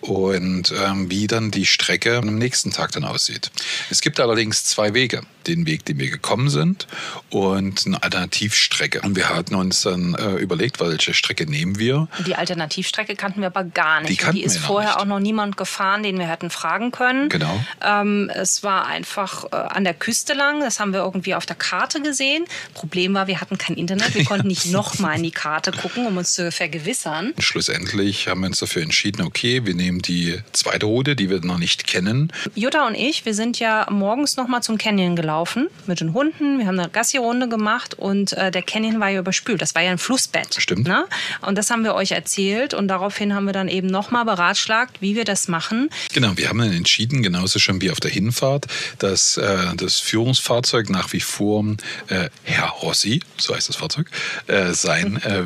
und 0.00 0.72
ähm, 0.76 1.10
wie 1.10 1.26
dann 1.26 1.50
die 1.50 1.66
Strecke 1.66 2.16
am 2.16 2.36
nächsten 2.36 2.70
Tag 2.70 2.92
dann 2.92 3.04
aussieht. 3.04 3.50
Es 3.90 4.00
gibt 4.00 4.20
allerdings 4.20 4.64
zwei 4.64 4.94
Wege. 4.94 5.22
Den 5.46 5.66
Weg, 5.66 5.86
den 5.86 5.98
wir 5.98 6.10
gekommen 6.10 6.50
sind 6.50 6.86
und 7.30 7.86
eine 7.86 8.02
Alternativstrecke. 8.02 9.00
Und 9.00 9.16
wir 9.16 9.30
hatten 9.30 9.54
uns 9.54 9.80
dann 9.80 10.14
äh, 10.14 10.34
überlegt, 10.34 10.80
welche 10.80 11.14
Strecke 11.14 11.46
nehmen 11.46 11.78
wir. 11.78 12.08
Die 12.26 12.34
Alternativstrecke 12.34 13.16
kannten 13.16 13.40
wir 13.40 13.46
aber 13.46 13.64
gar 13.64 14.02
nicht. 14.02 14.10
Die, 14.10 14.16
kannten 14.20 14.36
die 14.36 14.44
ist 14.44 14.58
vorher 14.58 14.90
nicht. 14.90 15.00
auch 15.00 15.04
noch 15.04 15.20
niemand 15.20 15.56
gefahren, 15.56 16.02
den 16.02 16.18
wir 16.18 16.26
hätten 16.26 16.50
fragen 16.50 16.90
können. 16.90 17.28
Genau. 17.28 17.60
Ähm, 17.84 18.30
es 18.34 18.62
war 18.62 18.86
einfach 18.86 19.44
äh, 19.52 19.56
an 19.56 19.84
der 19.84 19.94
Küste 19.94 20.34
lang. 20.34 20.60
Das 20.60 20.80
haben 20.80 20.92
wir 20.92 21.00
irgendwie 21.00 21.34
auf 21.34 21.46
der 21.46 21.56
Karte 21.56 22.00
gesehen. 22.00 22.44
Problem 22.74 23.14
war, 23.14 23.26
wir 23.26 23.40
hatten 23.40 23.58
kein 23.58 23.76
Internet. 23.76 24.14
Wir 24.14 24.24
konnten 24.30 24.48
nicht 24.48 24.66
nochmal 24.66 25.16
in 25.16 25.22
die 25.22 25.30
Karte 25.30 25.72
gucken, 25.72 26.06
um 26.06 26.16
uns 26.16 26.34
zu 26.34 26.52
vergewissern. 26.52 27.32
Schlussendlich 27.38 28.28
haben 28.28 28.40
wir 28.40 28.48
uns 28.48 28.58
dafür 28.58 28.82
entschieden, 28.82 29.22
okay, 29.22 29.64
wir 29.64 29.74
nehmen 29.74 30.00
die 30.00 30.38
zweite 30.52 30.86
Route, 30.86 31.16
die 31.16 31.30
wir 31.30 31.40
noch 31.40 31.58
nicht 31.58 31.86
kennen. 31.86 32.32
Jutta 32.54 32.86
und 32.86 32.94
ich, 32.94 33.24
wir 33.24 33.34
sind 33.34 33.58
ja 33.58 33.86
morgens 33.90 34.36
nochmal 34.36 34.62
zum 34.62 34.78
Canyon 34.78 35.16
gelaufen 35.16 35.68
mit 35.86 36.00
den 36.00 36.12
Hunden. 36.12 36.58
Wir 36.58 36.66
haben 36.66 36.78
eine 36.78 36.88
Gassi-Runde 36.88 37.48
gemacht 37.48 37.94
und 37.94 38.32
äh, 38.34 38.50
der 38.50 38.62
Canyon 38.62 39.00
war 39.00 39.08
ja 39.08 39.20
überspült. 39.20 39.62
Das 39.62 39.74
war 39.74 39.82
ja 39.82 39.90
ein 39.90 39.98
Flussbett. 39.98 40.54
Stimmt. 40.58 40.86
Ne? 40.86 41.04
Und 41.42 41.56
das 41.56 41.70
haben 41.70 41.84
wir 41.84 41.94
euch 41.94 42.12
erzählt 42.12 42.74
und 42.74 42.88
daraufhin 42.88 43.34
haben 43.34 43.46
wir 43.46 43.52
dann 43.52 43.68
eben 43.68 43.86
nochmal 44.10 44.24
beratschlagt, 44.24 45.00
wie 45.00 45.14
wir 45.14 45.24
das 45.24 45.48
machen. 45.48 45.88
Genau, 46.12 46.36
wir 46.36 46.48
haben 46.48 46.58
dann 46.58 46.72
entschieden, 46.72 47.22
genauso 47.22 47.58
schon 47.58 47.80
wie 47.80 47.90
auf 47.90 48.00
der 48.00 48.10
Hinfahrt, 48.10 48.66
dass 48.98 49.36
äh, 49.36 49.76
das 49.76 49.98
Führungsfahrzeug 49.98 50.90
nach 50.90 51.12
wie 51.12 51.20
vor 51.20 51.64
äh, 52.08 52.28
Herr 52.42 52.68
Rossi, 52.68 53.20
so 53.36 53.54
heißt 53.54 53.68
das 53.68 53.76
Fahrzeug, 53.76 54.10
äh, 54.46 54.72
sein 54.72 55.20
äh, 55.22 55.44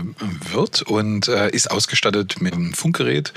wird 0.53 0.83
und 0.83 1.29
äh, 1.29 1.51
ist 1.51 1.71
ausgestattet 1.71 2.41
mit 2.41 2.55
einem 2.55 2.73
Funkgerät 2.75 3.33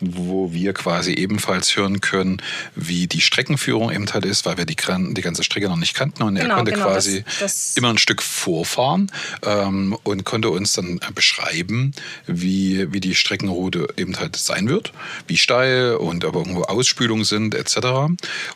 wo 0.00 0.52
wir 0.52 0.72
quasi 0.72 1.12
ebenfalls 1.12 1.76
hören 1.76 2.00
können, 2.00 2.42
wie 2.74 3.06
die 3.06 3.20
Streckenführung 3.20 3.92
eben 3.92 4.10
halt 4.12 4.24
ist, 4.24 4.46
weil 4.46 4.56
wir 4.56 4.64
die, 4.64 4.76
die 4.76 5.20
ganze 5.20 5.44
Strecke 5.44 5.68
noch 5.68 5.76
nicht 5.76 5.94
kannten 5.94 6.22
und 6.22 6.34
genau, 6.34 6.48
er 6.48 6.56
konnte 6.56 6.72
genau, 6.72 6.86
quasi 6.86 7.22
das, 7.24 7.38
das 7.38 7.76
immer 7.76 7.90
ein 7.90 7.98
Stück 7.98 8.22
vorfahren 8.22 9.12
ähm, 9.44 9.96
und 10.02 10.24
konnte 10.24 10.50
uns 10.50 10.72
dann 10.72 11.00
beschreiben, 11.14 11.92
wie, 12.26 12.92
wie 12.92 13.00
die 13.00 13.14
Streckenroute 13.14 13.88
eben 13.96 14.18
halt 14.18 14.36
sein 14.36 14.68
wird, 14.70 14.92
wie 15.26 15.36
steil 15.36 15.96
und 15.96 16.24
ob 16.24 16.36
irgendwo 16.36 16.62
Ausspülungen 16.62 17.24
sind 17.24 17.54
etc. 17.54 17.76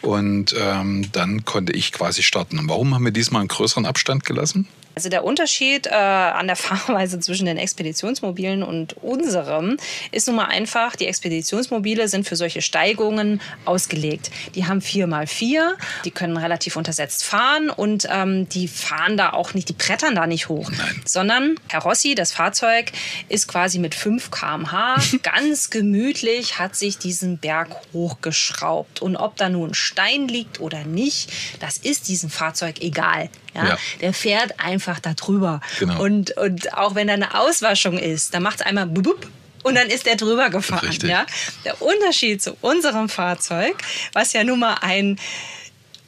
Und 0.00 0.54
ähm, 0.58 1.12
dann 1.12 1.44
konnte 1.44 1.74
ich 1.74 1.92
quasi 1.92 2.22
starten. 2.22 2.58
Warum 2.66 2.94
haben 2.94 3.04
wir 3.04 3.12
diesmal 3.12 3.40
einen 3.40 3.48
größeren 3.48 3.84
Abstand 3.84 4.24
gelassen? 4.24 4.66
Also 4.94 5.08
der 5.08 5.24
Unterschied 5.24 5.86
äh, 5.86 5.90
an 5.90 6.46
der 6.46 6.56
Fahrweise 6.64 7.18
zwischen 7.20 7.46
den 7.46 7.56
Expeditionsmobilen 7.56 8.62
und 8.62 8.94
unserem 9.02 9.76
ist 10.10 10.26
nun 10.26 10.36
mal 10.36 10.46
einfach, 10.46 10.96
die 10.96 11.06
Expeditionsmobile 11.06 12.08
sind 12.08 12.28
für 12.28 12.36
solche 12.36 12.62
Steigungen 12.62 13.40
ausgelegt. 13.64 14.30
Die 14.54 14.66
haben 14.66 14.80
4x4, 14.80 15.72
die 16.04 16.10
können 16.10 16.36
relativ 16.36 16.76
untersetzt 16.76 17.24
fahren 17.24 17.70
und 17.70 18.06
ähm, 18.10 18.48
die 18.48 18.68
fahren 18.68 19.16
da 19.16 19.32
auch 19.32 19.54
nicht, 19.54 19.68
die 19.68 19.72
brettern 19.72 20.14
da 20.14 20.26
nicht 20.26 20.48
hoch, 20.48 20.70
Nein. 20.70 21.02
sondern 21.04 21.56
Herr 21.68 21.82
Rossi, 21.82 22.14
das 22.14 22.32
Fahrzeug, 22.32 22.92
ist 23.28 23.48
quasi 23.48 23.78
mit 23.78 23.94
5 23.94 24.30
km/h 24.30 24.96
ganz 25.22 25.70
gemütlich, 25.70 26.58
hat 26.58 26.76
sich 26.76 26.98
diesen 26.98 27.38
Berg 27.38 27.68
hochgeschraubt. 27.92 29.02
Und 29.02 29.16
ob 29.16 29.36
da 29.36 29.48
nun 29.48 29.70
ein 29.70 29.74
Stein 29.74 30.28
liegt 30.28 30.60
oder 30.60 30.84
nicht, 30.84 31.32
das 31.60 31.78
ist 31.78 32.08
diesem 32.08 32.30
Fahrzeug 32.30 32.80
egal. 32.80 33.30
Ja? 33.54 33.68
Ja. 33.68 33.78
Der 34.00 34.12
fährt 34.12 34.60
einfach 34.60 34.83
da 35.00 35.14
drüber. 35.14 35.60
Genau. 35.78 36.02
Und, 36.02 36.36
und 36.36 36.74
auch 36.74 36.94
wenn 36.94 37.08
da 37.08 37.14
eine 37.14 37.38
Auswaschung 37.38 37.98
ist, 37.98 38.34
dann 38.34 38.42
macht 38.42 38.60
es 38.60 38.66
einmal 38.66 38.86
bub, 38.86 39.26
und 39.64 39.76
dann 39.76 39.88
ist 39.88 40.06
er 40.06 40.16
drüber 40.16 40.50
gefahren. 40.50 40.86
Richtig. 40.86 41.10
Ja? 41.10 41.26
Der 41.64 41.80
Unterschied 41.80 42.42
zu 42.42 42.54
unserem 42.60 43.08
Fahrzeug, 43.08 43.74
was 44.12 44.34
ja 44.34 44.44
nun 44.44 44.60
mal 44.60 44.76
ein 44.82 45.18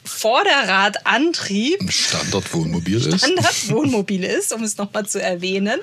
Vorderradantrieb 0.07 1.81
Ein 1.81 1.91
Standardwohnmobil 1.91 2.97
ist. 2.97 3.19
Standardwohnmobil 3.19 4.23
ist, 4.25 4.53
um 4.53 4.63
es 4.63 4.77
nochmal 4.77 5.05
zu 5.05 5.21
erwähnen. 5.21 5.79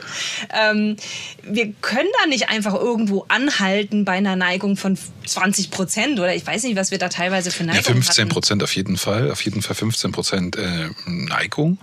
Ähm, 0.51 0.97
wir 1.43 1.73
können 1.81 2.09
da 2.21 2.27
nicht 2.29 2.49
einfach 2.49 2.75
irgendwo 2.75 3.25
anhalten 3.29 4.05
bei 4.05 4.13
einer 4.13 4.37
Neigung 4.37 4.77
von 4.77 4.99
20 5.27 5.71
Prozent 5.71 6.19
oder 6.19 6.35
ich 6.35 6.47
weiß 6.47 6.63
nicht, 6.65 6.77
was 6.77 6.91
wir 6.91 6.99
da 6.99 7.09
teilweise 7.09 7.51
für 7.51 7.65
Neigung 7.65 7.83
Ja, 7.83 7.93
15 7.93 8.23
hatten. 8.25 8.29
Prozent 8.33 8.63
auf 8.63 8.75
jeden 8.77 8.97
Fall. 8.97 9.31
Auf 9.31 9.43
jeden 9.43 9.63
Fall 9.63 9.77
15 9.77 10.13
Prozent 10.13 10.57
äh, 10.57 10.89
Neigung. 11.07 11.79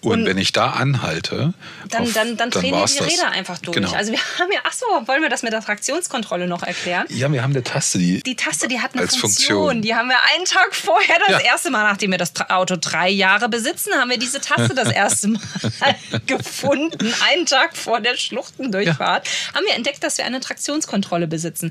Und, 0.00 0.12
Und 0.12 0.26
wenn 0.26 0.38
ich 0.38 0.52
da 0.52 0.70
anhalte, 0.70 1.54
Dann, 1.90 2.02
auf, 2.04 2.12
dann, 2.12 2.36
dann 2.36 2.50
drehen 2.50 2.72
wir 2.74 2.84
die 2.86 2.98
das. 2.98 3.06
Räder 3.06 3.30
einfach 3.30 3.58
durch. 3.58 3.74
Genau. 3.76 3.92
Also 3.92 4.12
wir 4.12 4.18
haben 4.38 4.50
ja, 4.52 4.60
ach 4.64 4.72
so, 4.72 4.86
wollen 5.06 5.22
wir 5.22 5.28
das 5.28 5.42
mit 5.42 5.52
der 5.52 5.60
Traktionskontrolle 5.60 6.46
noch 6.46 6.62
erklären? 6.62 7.06
ja, 7.10 7.30
wir 7.32 7.42
haben 7.42 7.52
eine 7.52 7.62
Taste, 7.62 7.98
die, 7.98 8.22
Die 8.22 8.36
Taste, 8.36 8.68
die 8.68 8.80
hat 8.80 8.92
eine 8.94 9.02
Als 9.02 9.16
Funktion. 9.16 9.56
Funktion. 9.58 9.82
Die 9.82 9.94
haben 9.94 10.08
wir 10.08 10.16
einen 10.34 10.44
Tag 10.44 10.74
vorher, 10.74 11.16
das 11.26 11.28
Ja. 11.30 11.38
erste 11.40 11.70
Mal, 11.70 11.81
nachdem 11.84 12.10
wir 12.10 12.18
das 12.18 12.32
Auto 12.48 12.76
drei 12.80 13.08
Jahre 13.08 13.48
besitzen, 13.48 13.92
haben 13.94 14.10
wir 14.10 14.18
diese 14.18 14.40
Taste 14.40 14.74
das 14.74 14.90
erste 14.90 15.28
Mal 15.28 15.40
gefunden. 16.26 17.12
Einen 17.30 17.46
Tag 17.46 17.76
vor 17.76 18.00
der 18.00 18.16
Schluchtendurchfahrt 18.16 19.28
haben 19.54 19.64
wir 19.66 19.74
entdeckt, 19.74 20.02
dass 20.02 20.18
wir 20.18 20.24
eine 20.24 20.40
Traktionskontrolle 20.40 21.26
besitzen. 21.26 21.70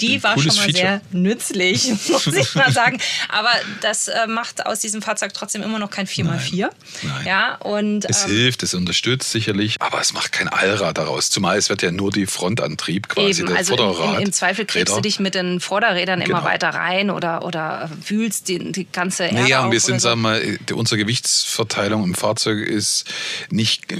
Die 0.00 0.22
war 0.22 0.34
schon 0.38 0.46
mal 0.46 0.52
Feature. 0.64 0.72
sehr 0.72 1.00
nützlich, 1.12 1.88
muss 2.08 2.26
ich 2.26 2.54
mal 2.54 2.72
sagen. 2.72 2.98
Aber 3.28 3.50
das 3.80 4.08
äh, 4.08 4.26
macht 4.26 4.66
aus 4.66 4.80
diesem 4.80 5.02
Fahrzeug 5.02 5.32
trotzdem 5.34 5.62
immer 5.62 5.78
noch 5.78 5.90
kein 5.90 6.06
4x4. 6.06 6.68
Nein. 7.02 7.26
Ja, 7.26 7.54
und 7.56 8.04
Es 8.08 8.24
ähm, 8.24 8.30
hilft, 8.30 8.62
es 8.62 8.74
unterstützt 8.74 9.30
sicherlich, 9.30 9.76
aber 9.80 10.00
es 10.00 10.12
macht 10.12 10.32
kein 10.32 10.48
Allrad 10.48 10.98
daraus. 10.98 11.30
Zumal 11.30 11.58
es 11.58 11.68
wird 11.68 11.82
ja 11.82 11.90
nur 11.90 12.10
die 12.10 12.26
Frontantrieb 12.26 13.08
quasi, 13.08 13.40
Eben, 13.40 13.48
der 13.48 13.56
also 13.58 13.76
Vorderrad. 13.76 14.18
im, 14.20 14.26
im 14.26 14.32
Zweifel 14.32 14.64
kriegst 14.64 14.88
Räder. 14.88 14.96
du 14.96 15.00
dich 15.02 15.20
mit 15.20 15.34
den 15.34 15.60
Vorderrädern 15.60 16.20
immer 16.20 16.38
Genau. 16.40 16.44
weiter 16.50 16.68
rein 16.70 17.10
oder, 17.10 17.44
oder 17.44 17.90
wühlst 18.06 18.48
die, 18.48 18.72
die 18.72 18.84
ganze 18.90 19.24
Erde 19.24 19.34
Naja, 19.42 19.64
und 19.64 19.72
wir 19.72 19.80
sind, 19.80 20.00
so. 20.00 20.08
sagen 20.08 20.20
wir 20.22 20.28
mal, 20.30 20.58
die- 20.68 20.72
unsere 20.74 20.98
Gewichtsverteilung 20.98 22.04
im 22.04 22.14
Fahrzeug 22.14 22.66
ist 22.66 23.04
nicht 23.50 23.90
äh, 23.92 23.96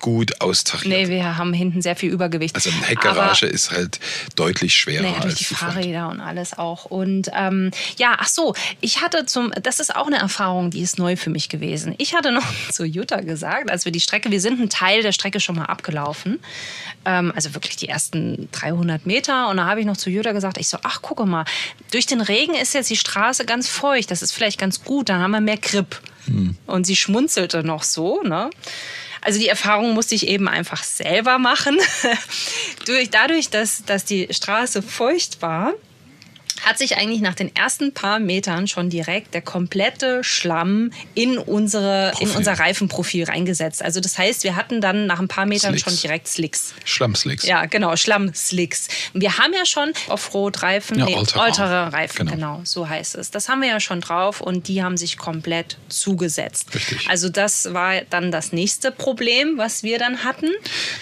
gut 0.00 0.40
austariert. 0.40 0.86
Nee, 0.86 1.08
wir 1.08 1.36
haben 1.36 1.52
hinten 1.52 1.82
sehr 1.82 1.96
viel 1.96 2.10
Übergewicht. 2.10 2.54
also 2.54 2.70
eine 2.70 2.82
Heckgarage 2.82 3.46
ist 3.46 3.70
halt 3.70 3.98
deutlich 4.36 4.74
schwerer 4.76 5.02
Naja, 5.02 5.20
als 5.32 5.48
die. 5.48 5.54
Fahrräder 5.54 6.08
und 6.08 6.20
alles 6.20 6.58
auch. 6.58 6.84
Und 6.84 7.30
ähm, 7.34 7.70
ja, 7.98 8.16
ach 8.18 8.28
so, 8.28 8.54
ich 8.80 9.00
hatte 9.00 9.26
zum, 9.26 9.52
das 9.62 9.80
ist 9.80 9.94
auch 9.94 10.06
eine 10.06 10.18
Erfahrung, 10.18 10.70
die 10.70 10.80
ist 10.80 10.98
neu 10.98 11.16
für 11.16 11.30
mich 11.30 11.48
gewesen. 11.48 11.94
Ich 11.98 12.14
hatte 12.14 12.32
noch 12.32 12.44
zu 12.70 12.84
Jutta 12.84 13.20
gesagt, 13.20 13.70
als 13.70 13.84
wir 13.84 13.92
die 13.92 14.00
Strecke, 14.00 14.30
wir 14.30 14.40
sind 14.40 14.58
einen 14.58 14.70
Teil 14.70 15.02
der 15.02 15.12
Strecke 15.12 15.40
schon 15.40 15.56
mal 15.56 15.66
abgelaufen, 15.66 16.40
ähm, 17.04 17.32
also 17.34 17.54
wirklich 17.54 17.76
die 17.76 17.88
ersten 17.88 18.48
300 18.52 19.06
Meter. 19.06 19.48
Und 19.48 19.56
da 19.58 19.66
habe 19.66 19.80
ich 19.80 19.86
noch 19.86 19.96
zu 19.96 20.10
Jutta 20.10 20.32
gesagt, 20.32 20.58
ich 20.58 20.68
so, 20.68 20.78
ach 20.82 21.02
gucke 21.02 21.26
mal, 21.26 21.44
durch 21.90 22.06
den 22.06 22.20
Regen 22.20 22.54
ist 22.54 22.74
jetzt 22.74 22.90
die 22.90 22.96
Straße 22.96 23.44
ganz 23.44 23.68
feucht, 23.68 24.10
das 24.10 24.22
ist 24.22 24.32
vielleicht 24.32 24.58
ganz 24.58 24.84
gut, 24.84 25.08
dann 25.08 25.20
haben 25.20 25.32
wir 25.32 25.40
mehr 25.40 25.58
Grip. 25.58 26.00
Und 26.66 26.86
sie 26.86 26.96
schmunzelte 26.96 27.64
noch 27.64 27.82
so, 27.82 28.22
ne? 28.22 28.50
Also 29.22 29.38
die 29.38 29.48
Erfahrung 29.48 29.94
musste 29.94 30.14
ich 30.14 30.26
eben 30.26 30.48
einfach 30.48 30.82
selber 30.82 31.38
machen. 31.38 31.78
Durch, 32.86 33.08
dadurch, 33.08 33.48
dass, 33.50 33.84
dass 33.84 34.04
die 34.04 34.28
Straße 34.30 34.82
feucht 34.82 35.40
war, 35.40 35.72
hat 36.64 36.78
sich 36.78 36.96
eigentlich 36.96 37.20
nach 37.20 37.34
den 37.34 37.54
ersten 37.54 37.92
paar 37.92 38.18
Metern 38.18 38.68
schon 38.68 38.90
direkt 38.90 39.34
der 39.34 39.42
komplette 39.42 40.22
Schlamm 40.24 40.90
in, 41.14 41.38
unsere, 41.38 42.12
in 42.20 42.30
unser 42.30 42.54
Reifenprofil 42.58 43.24
reingesetzt. 43.24 43.82
Also 43.82 44.00
das 44.00 44.18
heißt, 44.18 44.44
wir 44.44 44.56
hatten 44.56 44.80
dann 44.80 45.06
nach 45.06 45.18
ein 45.20 45.28
paar 45.28 45.46
Metern 45.46 45.72
Slicks. 45.72 45.82
schon 45.84 45.96
direkt 46.00 46.28
Slicks. 46.28 46.74
Schlammslicks. 46.84 47.44
Ja, 47.44 47.66
genau, 47.66 47.96
Schlamm-Slicks. 47.96 48.88
Wir 49.14 49.38
haben 49.38 49.52
ja 49.52 49.66
schon 49.66 49.92
Offroad-Reifen, 50.08 50.98
Ja, 50.98 51.04
nee. 51.06 51.16
Allterrain-Reifen, 51.16 52.26
Genau. 52.26 52.56
genau. 52.56 52.60
so 52.64 52.88
heißt 52.88 53.16
es. 53.16 53.30
Das 53.30 53.48
haben 53.48 53.60
wir 53.62 53.68
ja 53.68 53.80
schon 53.80 54.00
drauf 54.00 54.40
und 54.40 54.68
die 54.68 54.82
haben 54.82 54.96
sich 54.96 55.18
komplett 55.18 55.76
zugesetzt. 55.88 56.74
Richtig. 56.74 57.08
Also 57.08 57.28
das 57.28 57.72
war 57.74 58.02
dann 58.10 58.30
das 58.30 58.52
nächste 58.52 58.90
Problem, 58.92 59.58
was 59.58 59.82
wir 59.82 59.98
dann 59.98 60.24
hatten. 60.24 60.48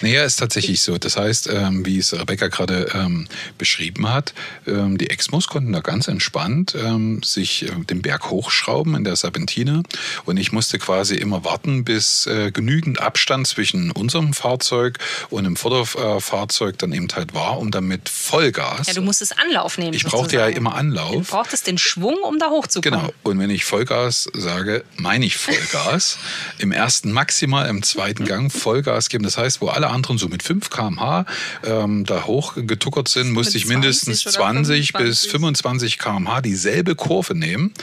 Naja, 0.01 0.23
ist 0.23 0.37
tatsächlich 0.37 0.81
so. 0.81 0.97
Das 0.97 1.17
heißt, 1.17 1.47
ähm, 1.51 1.85
wie 1.85 1.97
es 1.97 2.13
Rebecca 2.13 2.47
gerade 2.47 2.87
ähm, 2.93 3.27
beschrieben 3.57 4.09
hat, 4.11 4.33
ähm, 4.67 4.97
die 4.97 5.09
Exmos 5.09 5.47
konnten 5.51 5.73
da 5.73 5.81
ganz 5.81 6.07
entspannt 6.07 6.77
ähm, 6.81 7.21
sich 7.23 7.63
äh, 7.63 7.71
den 7.83 8.01
Berg 8.01 8.29
hochschrauben 8.29 8.95
in 8.95 9.03
der 9.03 9.17
Serpentine. 9.17 9.83
Und 10.23 10.37
ich 10.37 10.53
musste 10.53 10.79
quasi 10.79 11.15
immer 11.15 11.43
warten, 11.43 11.83
bis 11.83 12.25
äh, 12.25 12.51
genügend 12.51 13.01
Abstand 13.01 13.47
zwischen 13.47 13.91
unserem 13.91 14.33
Fahrzeug 14.33 14.97
und 15.29 15.43
dem 15.43 15.57
Vorderfahrzeug 15.57 16.77
dann 16.77 16.93
eben 16.93 17.09
halt 17.13 17.33
war, 17.33 17.59
um 17.59 17.69
dann 17.69 17.83
mit 17.83 18.07
Vollgas. 18.07 18.87
Ja, 18.87 18.93
du 18.93 19.01
musstest 19.01 19.37
Anlauf 19.41 19.77
nehmen. 19.77 19.93
ich 19.93 20.05
brauchte 20.05 20.37
ja 20.37 20.43
sozusagen. 20.45 20.55
immer 20.55 20.75
Anlauf. 20.75 21.11
Du 21.11 21.23
brauchtest 21.23 21.67
den 21.67 21.77
Schwung, 21.77 22.15
um 22.23 22.39
da 22.39 22.49
hochzukommen. 22.49 23.01
Genau. 23.01 23.13
Und 23.23 23.37
wenn 23.37 23.49
ich 23.49 23.65
Vollgas 23.65 24.29
sage, 24.33 24.85
meine 24.95 25.25
ich 25.25 25.35
Vollgas. 25.35 26.17
Im 26.59 26.71
ersten 26.71 27.11
maximal, 27.11 27.67
im 27.67 27.83
zweiten 27.83 28.23
Gang 28.23 28.53
Vollgas 28.53 29.09
geben. 29.09 29.25
Das 29.25 29.37
heißt, 29.37 29.59
wo 29.59 29.67
alle 29.67 29.89
anderen 29.89 30.17
so 30.17 30.29
mit 30.29 30.43
5 30.43 30.69
km/h 30.69 31.25
ähm, 31.65 32.05
da 32.05 32.23
hochgetuckert 32.23 33.09
sind, 33.09 33.31
musste 33.31 33.57
ich 33.57 33.65
mindestens 33.65 34.21
20 34.21 34.31
oder 34.37 34.45
20 34.45 34.93
bis 34.93 35.25
25. 35.25 35.40
25 35.41 35.97
km/h 35.99 36.41
dieselbe 36.41 36.95
Kurve 36.95 37.35
nehmen 37.35 37.73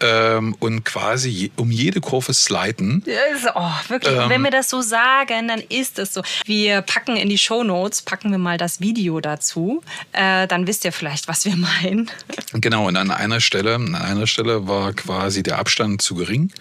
ähm, 0.00 0.54
und 0.58 0.84
quasi 0.84 1.28
je, 1.28 1.50
um 1.56 1.70
jede 1.70 2.00
Kurve 2.00 2.34
sliden. 2.34 3.02
Ist- 3.06 3.46
Oh, 3.54 3.70
wirklich. 3.88 4.14
Ähm. 4.16 4.28
Wenn 4.28 4.42
wir 4.42 4.50
das 4.50 4.68
so 4.68 4.82
sagen, 4.82 5.48
dann 5.48 5.60
ist 5.68 5.98
es 5.98 6.12
so. 6.12 6.22
Wir 6.44 6.82
packen 6.82 7.16
in 7.16 7.28
die 7.28 7.38
Shownotes, 7.38 8.02
packen 8.02 8.30
wir 8.30 8.38
mal 8.38 8.58
das 8.58 8.80
Video 8.80 9.20
dazu. 9.20 9.82
Äh, 10.12 10.46
dann 10.48 10.66
wisst 10.66 10.84
ihr 10.84 10.92
vielleicht, 10.92 11.28
was 11.28 11.44
wir 11.44 11.54
meinen. 11.56 12.10
Genau, 12.52 12.86
und 12.88 12.96
an 12.96 13.10
einer 13.10 13.40
Stelle, 13.40 13.76
an 13.76 13.94
einer 13.94 14.26
Stelle 14.26 14.66
war 14.66 14.92
quasi 14.92 15.42
der 15.42 15.58
Abstand 15.58 16.02
zu 16.02 16.16
gering 16.16 16.52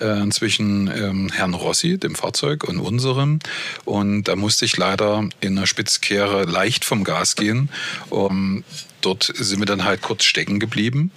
äh, 0.00 0.28
zwischen 0.30 0.88
ähm, 0.88 1.30
Herrn 1.32 1.54
Rossi, 1.54 1.96
dem 1.98 2.14
Fahrzeug, 2.16 2.64
und 2.64 2.78
unserem. 2.80 3.38
Und 3.84 4.24
da 4.24 4.34
musste 4.36 4.64
ich 4.64 4.76
leider 4.76 5.28
in 5.40 5.56
der 5.56 5.66
Spitzkehre 5.66 6.44
leicht 6.44 6.84
vom 6.84 7.04
Gas 7.04 7.36
gehen. 7.36 7.68
Um, 8.10 8.64
dort 9.04 9.32
sind 9.34 9.58
wir 9.58 9.66
dann 9.66 9.84
halt 9.84 10.02
kurz 10.02 10.24
stecken 10.24 10.58
geblieben. 10.58 11.10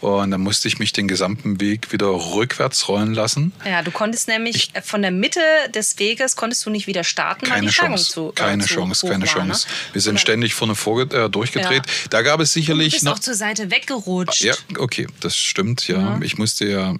Und 0.00 0.30
dann 0.30 0.40
musste 0.40 0.68
ich 0.68 0.78
mich 0.78 0.92
den 0.92 1.08
gesamten 1.08 1.60
Weg 1.60 1.92
wieder 1.92 2.08
rückwärts 2.08 2.88
rollen 2.88 3.14
lassen. 3.14 3.52
Ja, 3.64 3.82
du 3.82 3.90
konntest 3.90 4.28
nämlich 4.28 4.70
äh, 4.74 4.82
von 4.82 5.02
der 5.02 5.10
Mitte 5.10 5.40
des 5.74 5.98
Weges 5.98 6.36
konntest 6.36 6.64
du 6.66 6.70
nicht 6.70 6.86
wieder 6.86 7.04
starten, 7.04 7.46
weil 7.46 7.56
Keine 7.56 7.66
die 7.68 7.72
Chance, 7.72 8.12
zu 8.12 8.28
äh, 8.30 8.32
keine 8.32 8.64
zu 8.64 8.74
Chance, 8.74 9.08
keine 9.08 9.24
Chance. 9.24 9.66
Ne? 9.66 9.74
Wir 9.94 10.00
sind 10.02 10.12
Oder- 10.14 10.20
ständig 10.20 10.54
vorne 10.54 10.74
vorge 10.74 11.16
äh, 11.16 11.28
durchgedreht. 11.28 11.86
Ja. 11.86 11.92
Da 12.10 12.22
gab 12.22 12.40
es 12.40 12.52
Du 12.52 12.60
sicherlich 12.60 12.92
bist 12.92 13.04
noch 13.04 13.14
auch 13.14 13.18
zur 13.18 13.34
Seite 13.34 13.70
weggerutscht. 13.70 14.42
Ja, 14.42 14.54
okay, 14.78 15.06
das 15.20 15.36
stimmt, 15.36 15.88
ja. 15.88 16.18
Ich 16.22 16.38
musste 16.38 16.66
ja 16.66 16.94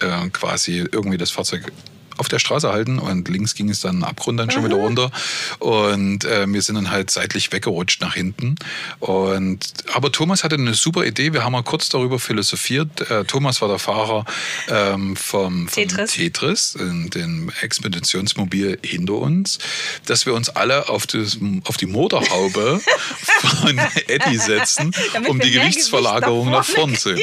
äh, 0.00 0.28
quasi 0.30 0.84
irgendwie 0.90 1.18
das 1.18 1.30
Fahrzeug 1.30 1.72
auf 2.16 2.28
der 2.28 2.38
Straße 2.38 2.70
halten 2.70 2.98
und 2.98 3.28
links 3.28 3.54
ging 3.54 3.68
es 3.68 3.80
dann 3.80 3.96
einen 3.96 4.04
Abgrund 4.04 4.40
dann 4.40 4.50
schon 4.50 4.64
wieder 4.64 4.76
runter. 4.76 5.10
Und 5.58 6.24
äh, 6.24 6.46
wir 6.46 6.62
sind 6.62 6.76
dann 6.76 6.90
halt 6.90 7.10
seitlich 7.10 7.52
weggerutscht 7.52 8.00
nach 8.00 8.14
hinten. 8.14 8.56
Und 9.00 9.60
aber 9.92 10.12
Thomas 10.12 10.44
hatte 10.44 10.56
eine 10.56 10.74
super 10.74 11.04
Idee. 11.04 11.32
Wir 11.32 11.44
haben 11.44 11.52
mal 11.52 11.62
kurz 11.62 11.88
darüber 11.88 12.18
philosophiert. 12.18 13.10
Äh, 13.10 13.24
Thomas 13.24 13.60
war 13.60 13.68
der 13.68 13.78
Fahrer 13.78 14.24
ähm, 14.68 15.16
vom, 15.16 15.68
vom 15.68 15.74
Tetris. 15.74 16.12
Tetris 16.12 16.78
dem 16.78 17.50
Expeditionsmobil 17.60 18.78
hinter 18.82 19.14
uns 19.14 19.58
dass 20.06 20.26
wir 20.26 20.34
uns 20.34 20.48
alle 20.48 20.88
auf, 20.88 21.06
das, 21.06 21.38
auf 21.64 21.76
die 21.76 21.86
Motorhaube 21.86 22.80
von 23.26 23.78
Eddie 24.08 24.38
setzen 24.38 24.94
Damit 25.12 25.30
um 25.30 25.40
die 25.40 25.50
Gewichtsverlagerung 25.50 26.46
Gewicht 26.46 26.58
nach 26.58 26.64
vorne 26.64 26.96
vorn 26.96 26.96
zu 26.96 27.14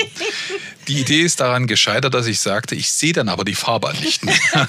die 0.92 1.00
Idee 1.02 1.22
ist 1.22 1.40
daran 1.40 1.68
gescheitert, 1.68 2.14
dass 2.14 2.28
ich 2.28 2.40
sagte, 2.42 2.76
ich 2.76 2.92
sehe 2.92 3.14
dann 3.14 3.30
aber 3.30 3.46
die 3.46 3.56
Fahrbahn 3.56 3.96
nicht 4.02 4.26
mehr. 4.26 4.36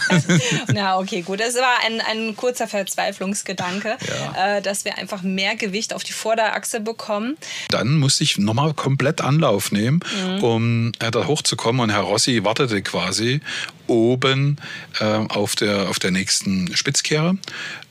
Ja, 0.75 0.99
okay, 0.99 1.23
gut. 1.23 1.41
Das 1.41 1.55
war 1.57 1.79
ein, 1.85 2.01
ein 2.01 2.37
kurzer 2.37 2.69
Verzweiflungsgedanke, 2.69 3.97
Ja. 4.37 4.57
äh, 4.59 4.63
dass 4.63 4.85
wir 4.85 4.99
einfach 4.99 5.23
mehr 5.23 5.57
Gewicht 5.57 5.93
auf 5.95 6.05
die 6.05 6.13
Vorderachse 6.13 6.81
bekommen. 6.81 7.37
Dann 7.71 7.99
musste 7.99 8.23
ich 8.25 8.39
nochmal 8.39 8.73
komplett 8.75 9.21
Anlauf 9.21 9.73
nehmen, 9.73 10.01
Mhm. 10.25 10.45
um 10.45 10.93
äh, 11.01 11.11
da 11.11 11.27
hochzukommen. 11.27 11.81
Und 11.81 11.91
Herr 11.91 12.01
Rossi 12.03 12.45
wartete 12.45 12.83
quasi 12.83 13.41
oben 13.89 14.57
äh, 15.01 15.05
auf, 15.05 15.57
der, 15.57 15.89
auf 15.89 15.99
der 15.99 16.13
nächsten 16.13 16.75
Spitzkehre. 16.77 17.37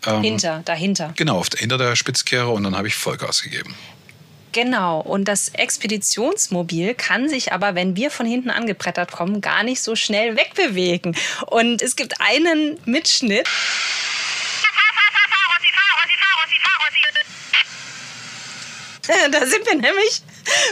Ähm, 0.06 0.24
Hinter, 0.24 0.62
dahinter. 0.66 1.14
Genau, 1.18 1.38
auf, 1.38 1.50
hinter 1.58 1.78
der 1.78 1.96
Spitzkehre. 1.96 2.50
Und 2.50 2.64
dann 2.64 2.76
habe 2.78 2.88
ich 2.88 2.96
Vollgas 2.96 3.42
gegeben. 3.42 3.76
Genau. 4.52 5.00
Und 5.00 5.26
das 5.26 5.50
Expeditionsmobil 5.50 6.94
kann 6.94 7.30
sich 7.30 7.54
aber, 7.54 7.76
wenn 7.76 7.96
wir 7.96 8.12
von 8.12 8.26
hinten 8.26 8.50
angebrettert 8.50 9.12
kommen, 9.12 9.42
gar 9.42 9.64
nicht 9.64 9.82
so 9.82 9.96
schnell 9.96 10.36
wegbewegen. 10.36 11.16
Und 11.48 11.82
es 11.82 11.96
gibt 11.96 12.20
einen 12.20 12.80
Mitschnitt. 12.86 13.48
Da 19.32 19.46
sind 19.46 19.66
wir 19.66 19.76
nämlich 19.76 20.22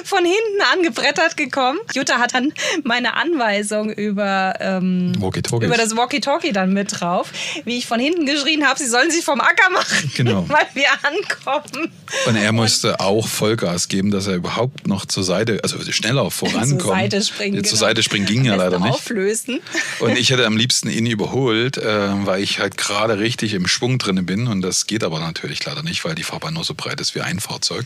von 0.03 0.19
hinten 0.25 0.61
angebrettert 0.73 1.37
gekommen. 1.37 1.79
Jutta 1.93 2.19
hat 2.19 2.33
dann 2.33 2.53
meine 2.83 3.15
Anweisung 3.15 3.91
über, 3.91 4.55
ähm, 4.59 5.13
über 5.15 5.77
das 5.77 5.95
Walkie-Talkie 5.95 6.51
dann 6.51 6.73
mit 6.73 6.99
drauf, 6.99 7.31
wie 7.65 7.77
ich 7.77 7.85
von 7.87 7.99
hinten 7.99 8.25
geschrien 8.25 8.65
habe, 8.67 8.79
sie 8.79 8.87
sollen 8.87 9.11
sich 9.11 9.23
vom 9.23 9.41
Acker 9.41 9.69
machen, 9.71 10.11
Genau. 10.15 10.45
weil 10.49 10.67
wir 10.73 10.87
ankommen. 11.03 11.91
Und 12.27 12.35
er 12.35 12.51
musste 12.51 12.99
auch 12.99 13.27
Vollgas 13.27 13.87
geben, 13.87 14.11
dass 14.11 14.27
er 14.27 14.35
überhaupt 14.35 14.87
noch 14.87 15.05
zur 15.05 15.23
Seite, 15.23 15.59
also 15.63 15.79
schneller 15.91 16.29
vorankommt. 16.31 16.81
Zur 16.81 16.89
Seite 16.91 17.21
springen. 17.21 17.63
Zur 17.63 17.77
genau. 17.77 17.79
Seite 17.87 18.03
springen 18.03 18.25
ging 18.25 18.45
ja 18.45 18.55
leider 18.55 18.79
nicht. 18.79 18.93
Auflösen. 18.93 19.59
Und 19.99 20.17
ich 20.17 20.31
hätte 20.31 20.45
am 20.45 20.57
liebsten 20.57 20.89
ihn 20.89 21.05
überholt, 21.05 21.77
äh, 21.77 22.25
weil 22.25 22.41
ich 22.41 22.59
halt 22.59 22.77
gerade 22.77 23.19
richtig 23.19 23.53
im 23.53 23.67
Schwung 23.67 23.97
drin 23.99 24.25
bin. 24.25 24.47
Und 24.47 24.61
das 24.61 24.87
geht 24.87 25.03
aber 25.03 25.19
natürlich 25.19 25.63
leider 25.65 25.83
nicht, 25.83 26.03
weil 26.05 26.15
die 26.15 26.23
Fahrbahn 26.23 26.53
nur 26.53 26.63
so 26.63 26.73
breit 26.73 26.99
ist 27.01 27.15
wie 27.15 27.21
ein 27.21 27.39
Fahrzeug. 27.39 27.85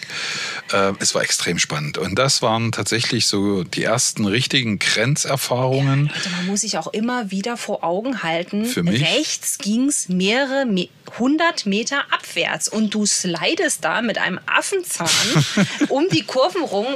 Äh, 0.72 0.93
es 1.00 1.13
war 1.15 1.22
extrem 1.22 1.60
spannend. 1.60 1.73
Und 1.74 2.16
das 2.16 2.42
waren 2.42 2.72
tatsächlich 2.72 3.28
so 3.28 3.64
die 3.64 3.84
ersten 3.84 4.26
richtigen 4.26 4.80
Grenzerfahrungen. 4.80 6.12
Leute, 6.14 6.30
man 6.30 6.46
muss 6.48 6.62
sich 6.62 6.78
auch 6.78 6.88
immer 6.88 7.32
wieder 7.32 7.58
vor 7.58 7.84
Augen 7.84 8.24
halten. 8.24 8.66
Für 8.66 8.84
mich? 8.84 9.02
Rechts 9.02 9.58
ging 9.58 9.88
es 9.88 10.10
mehrere 10.10 10.66
Me 10.66 10.90
hundert 11.20 11.66
Meter 11.66 12.04
abwärts 12.12 12.68
und 12.68 12.94
du 12.94 13.06
slidest 13.06 13.84
da 13.84 14.02
mit 14.02 14.18
einem 14.18 14.40
Affenzahn 14.48 15.08
um 15.90 16.08
die 16.10 16.24
Kurven 16.24 16.64
rum. 16.64 16.88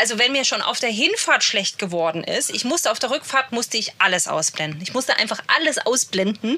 Also 0.00 0.18
wenn 0.18 0.32
mir 0.32 0.44
schon 0.44 0.62
auf 0.62 0.80
der 0.80 0.90
Hinfahrt 0.90 1.44
schlecht 1.44 1.78
geworden 1.78 2.24
ist, 2.24 2.50
ich 2.54 2.64
musste 2.64 2.90
auf 2.90 2.98
der 2.98 3.10
Rückfahrt 3.10 3.52
musste 3.52 3.76
ich 3.76 3.92
alles 3.98 4.26
ausblenden. 4.26 4.80
Ich 4.82 4.94
musste 4.94 5.16
einfach 5.16 5.42
alles 5.58 5.78
ausblenden. 5.78 6.56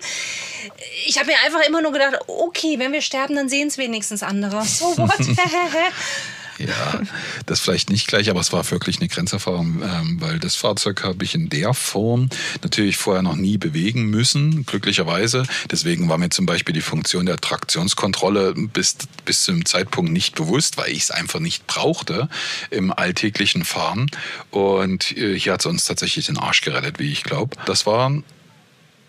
Ich 1.07 1.19
habe 1.19 1.29
mir 1.29 1.37
einfach 1.45 1.67
immer 1.67 1.83
nur 1.83 1.93
gedacht, 1.93 2.17
okay, 2.27 2.79
wenn 2.79 2.93
wir 2.93 3.03
sterben, 3.03 3.35
dann 3.35 3.49
sehen 3.49 3.69
es 3.69 3.79
wenigstens 3.79 4.23
andere. 4.23 4.65
So 4.65 4.97
what? 4.97 5.19
Ja, 6.71 7.01
das 7.47 7.61
vielleicht 7.61 7.91
nicht 7.91 8.07
gleich, 8.07 8.29
aber 8.29 8.41
es 8.41 8.53
war 8.53 8.69
wirklich 8.71 9.01
eine 9.01 9.09
Grenzerfahrung, 9.09 9.83
ähm, 9.83 10.21
weil 10.21 10.39
das 10.39 10.57
Fahrzeug 10.57 11.03
habe 11.05 11.25
ich 11.25 11.35
in 11.35 11.49
der 11.49 11.73
Form 11.73 12.29
natürlich 12.63 12.97
vorher 12.97 13.23
noch 13.23 13.37
nie 13.37 13.57
bewegen 13.57 14.05
müssen, 14.05 14.67
glücklicherweise. 14.67 15.45
Deswegen 15.71 16.09
war 16.09 16.19
mir 16.19 16.29
zum 16.29 16.47
Beispiel 16.47 16.75
die 16.75 16.83
Funktion 16.83 17.25
der 17.27 17.39
Traktionskontrolle 17.39 18.55
bis, 18.55 18.97
bis 19.25 19.43
zum 19.43 19.65
Zeitpunkt 19.65 20.13
nicht 20.13 20.35
bewusst, 20.35 20.77
weil 20.77 20.91
ich 20.91 21.05
es 21.05 21.11
einfach 21.11 21.41
nicht 21.41 21.67
brauchte 21.67 22.29
im 22.71 22.93
alltäglichen 22.93 23.65
Fahren. 23.65 24.11
Und 24.51 25.17
äh, 25.17 25.39
hier 25.39 25.55
hat 25.55 25.61
es 25.61 25.67
uns 25.67 25.85
tatsächlich 25.87 26.27
den 26.27 26.39
Arsch 26.39 26.61
gerettet, 26.61 26.99
wie 26.99 27.11
ich 27.11 27.25
glaube. 27.25 27.57
Das 27.65 27.87
war 27.87 28.13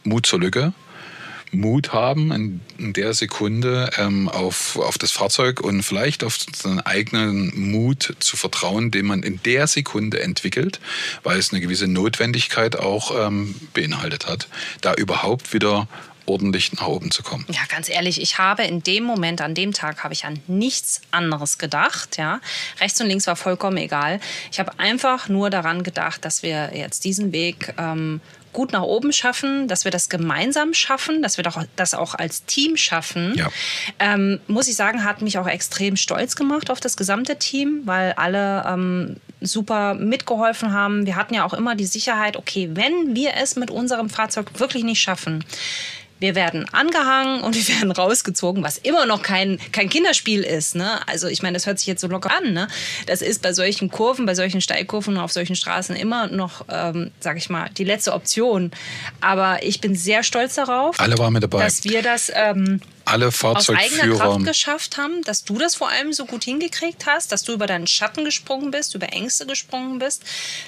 Mut 0.03 0.25
zur 0.25 0.39
Lücke. 0.39 0.73
Mut 1.51 1.93
haben, 1.93 2.31
in, 2.31 2.61
in 2.77 2.93
der 2.93 3.13
Sekunde 3.13 3.89
ähm, 3.97 4.29
auf, 4.29 4.77
auf 4.77 4.97
das 4.97 5.11
Fahrzeug 5.11 5.61
und 5.61 5.83
vielleicht 5.83 6.23
auf 6.23 6.37
seinen 6.53 6.79
eigenen 6.79 7.71
Mut 7.71 8.15
zu 8.19 8.37
vertrauen, 8.37 8.91
den 8.91 9.05
man 9.05 9.23
in 9.23 9.41
der 9.43 9.67
Sekunde 9.67 10.21
entwickelt, 10.21 10.79
weil 11.23 11.37
es 11.37 11.51
eine 11.51 11.61
gewisse 11.61 11.87
Notwendigkeit 11.87 12.77
auch 12.77 13.27
ähm, 13.27 13.55
beinhaltet 13.73 14.27
hat, 14.27 14.47
da 14.81 14.93
überhaupt 14.93 15.53
wieder 15.53 15.87
ordentlich 16.25 16.73
nach 16.73 16.87
oben 16.87 17.11
zu 17.11 17.23
kommen. 17.23 17.45
Ja, 17.49 17.61
ganz 17.69 17.89
ehrlich, 17.89 18.21
ich 18.21 18.37
habe 18.37 18.63
in 18.63 18.83
dem 18.83 19.03
Moment, 19.03 19.41
an 19.41 19.53
dem 19.53 19.73
Tag, 19.73 20.03
habe 20.03 20.13
ich 20.13 20.25
an 20.25 20.39
nichts 20.47 21.01
anderes 21.11 21.57
gedacht. 21.57 22.17
Ja, 22.17 22.39
rechts 22.79 22.99
und 23.01 23.07
links 23.07 23.27
war 23.27 23.35
vollkommen 23.35 23.77
egal. 23.77 24.19
Ich 24.51 24.59
habe 24.59 24.79
einfach 24.79 25.29
nur 25.29 25.49
daran 25.49 25.83
gedacht, 25.83 26.25
dass 26.25 26.43
wir 26.43 26.71
jetzt 26.75 27.03
diesen 27.03 27.31
Weg 27.31 27.73
ähm, 27.77 28.21
gut 28.53 28.71
nach 28.73 28.81
oben 28.81 29.13
schaffen, 29.13 29.67
dass 29.67 29.85
wir 29.85 29.91
das 29.91 30.09
gemeinsam 30.09 30.73
schaffen, 30.73 31.21
dass 31.21 31.37
wir 31.37 31.43
doch 31.43 31.63
das 31.75 31.93
auch 31.93 32.15
als 32.15 32.45
Team 32.45 32.77
schaffen, 32.77 33.33
ja. 33.35 33.49
ähm, 33.99 34.39
muss 34.47 34.67
ich 34.67 34.75
sagen, 34.75 35.03
hat 35.03 35.21
mich 35.21 35.37
auch 35.37 35.47
extrem 35.47 35.95
stolz 35.95 36.35
gemacht 36.35 36.69
auf 36.69 36.79
das 36.79 36.97
gesamte 36.97 37.37
Team, 37.37 37.81
weil 37.85 38.13
alle 38.13 38.65
ähm, 38.67 39.17
super 39.39 39.93
mitgeholfen 39.93 40.73
haben. 40.73 41.05
Wir 41.05 41.15
hatten 41.15 41.33
ja 41.33 41.45
auch 41.45 41.53
immer 41.53 41.75
die 41.75 41.85
Sicherheit, 41.85 42.37
okay, 42.37 42.69
wenn 42.73 43.15
wir 43.15 43.35
es 43.35 43.55
mit 43.55 43.71
unserem 43.71 44.09
Fahrzeug 44.09 44.59
wirklich 44.59 44.83
nicht 44.83 45.01
schaffen, 45.01 45.43
wir 46.21 46.35
werden 46.35 46.65
angehangen 46.71 47.41
und 47.41 47.55
wir 47.67 47.75
werden 47.75 47.91
rausgezogen, 47.91 48.63
was 48.63 48.77
immer 48.77 49.05
noch 49.05 49.21
kein, 49.21 49.59
kein 49.71 49.89
Kinderspiel 49.89 50.41
ist. 50.41 50.75
Ne? 50.75 51.05
Also 51.07 51.27
ich 51.27 51.41
meine, 51.41 51.55
das 51.55 51.65
hört 51.65 51.79
sich 51.79 51.87
jetzt 51.87 52.01
so 52.01 52.07
locker 52.07 52.31
an. 52.31 52.53
Ne? 52.53 52.67
Das 53.07 53.21
ist 53.21 53.41
bei 53.41 53.51
solchen 53.53 53.89
Kurven, 53.89 54.25
bei 54.25 54.35
solchen 54.35 54.61
Steilkurven 54.61 55.17
auf 55.17 55.31
solchen 55.31 55.55
Straßen 55.55 55.95
immer 55.95 56.27
noch, 56.27 56.65
ähm, 56.69 57.11
sag 57.19 57.37
ich 57.37 57.49
mal, 57.49 57.69
die 57.77 57.83
letzte 57.83 58.13
Option. 58.13 58.71
Aber 59.19 59.63
ich 59.63 59.81
bin 59.81 59.95
sehr 59.95 60.23
stolz 60.23 60.55
darauf, 60.55 60.99
Alle 60.99 61.17
waren 61.17 61.33
mit 61.33 61.43
dabei. 61.43 61.63
dass 61.63 61.83
wir 61.83 62.01
das 62.01 62.31
ähm, 62.33 62.79
alle 63.05 63.31
Fahrzeugführer 63.31 63.79
aus 63.79 64.01
eigener 64.01 64.17
Kraft 64.17 64.45
geschafft 64.45 64.97
haben, 64.97 65.21
dass 65.23 65.43
du 65.43 65.57
das 65.57 65.75
vor 65.75 65.89
allem 65.89 66.13
so 66.13 66.25
gut 66.25 66.43
hingekriegt 66.43 67.05
hast, 67.05 67.31
dass 67.31 67.43
du 67.43 67.53
über 67.53 67.67
deinen 67.67 67.87
Schatten 67.87 68.23
gesprungen 68.25 68.71
bist, 68.71 68.95
über 68.95 69.11
Ängste 69.11 69.45
gesprungen 69.45 69.99
bist, 69.99 70.23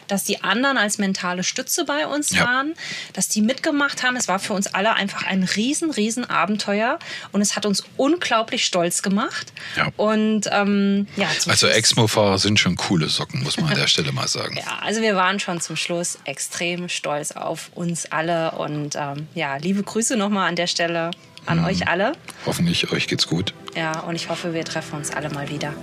dass 0.07 0.23
die 0.23 0.43
anderen 0.43 0.77
als 0.77 0.97
mentale 0.97 1.43
Stütze 1.43 1.85
bei 1.85 2.07
uns 2.07 2.31
ja. 2.31 2.45
waren, 2.45 2.73
dass 3.13 3.29
die 3.29 3.41
mitgemacht 3.41 4.03
haben. 4.03 4.15
Es 4.15 4.27
war 4.27 4.39
für 4.39 4.53
uns 4.53 4.73
alle 4.73 4.93
einfach 4.93 5.23
ein 5.43 5.49
riesen, 5.55 5.91
riesen 5.91 6.29
Abenteuer 6.29 6.99
und 7.31 7.41
es 7.41 7.55
hat 7.55 7.65
uns 7.65 7.83
unglaublich 7.97 8.65
stolz 8.65 9.01
gemacht. 9.01 9.53
Ja. 9.75 9.89
Und 9.97 10.49
ähm, 10.51 11.07
ja, 11.15 11.27
also 11.47 11.67
Exmo-Fahrer 11.67 12.37
sind 12.37 12.59
schon 12.59 12.75
coole 12.75 13.09
Socken, 13.09 13.43
muss 13.43 13.57
man 13.57 13.69
an 13.71 13.77
der 13.77 13.87
Stelle 13.93 14.11
mal 14.11 14.27
sagen. 14.27 14.57
Ja, 14.57 14.79
also 14.81 15.01
wir 15.01 15.15
waren 15.15 15.39
schon 15.39 15.59
zum 15.61 15.75
Schluss 15.75 16.17
extrem 16.25 16.89
stolz 16.89 17.31
auf 17.31 17.69
uns 17.75 18.11
alle 18.11 18.51
und 18.51 18.95
ähm, 18.95 19.27
ja, 19.35 19.57
liebe 19.57 19.83
Grüße 19.83 20.15
nochmal 20.15 20.49
an 20.49 20.55
der 20.55 20.67
Stelle 20.67 21.11
an 21.45 21.59
mhm. 21.59 21.65
euch 21.65 21.87
alle. 21.87 22.13
Hoffentlich 22.45 22.91
euch 22.91 23.07
geht's 23.07 23.27
gut. 23.27 23.53
Ja, 23.75 23.99
und 24.01 24.15
ich 24.15 24.29
hoffe, 24.29 24.53
wir 24.53 24.63
treffen 24.63 24.95
uns 24.95 25.11
alle 25.11 25.29
mal 25.29 25.49
wieder. 25.49 25.73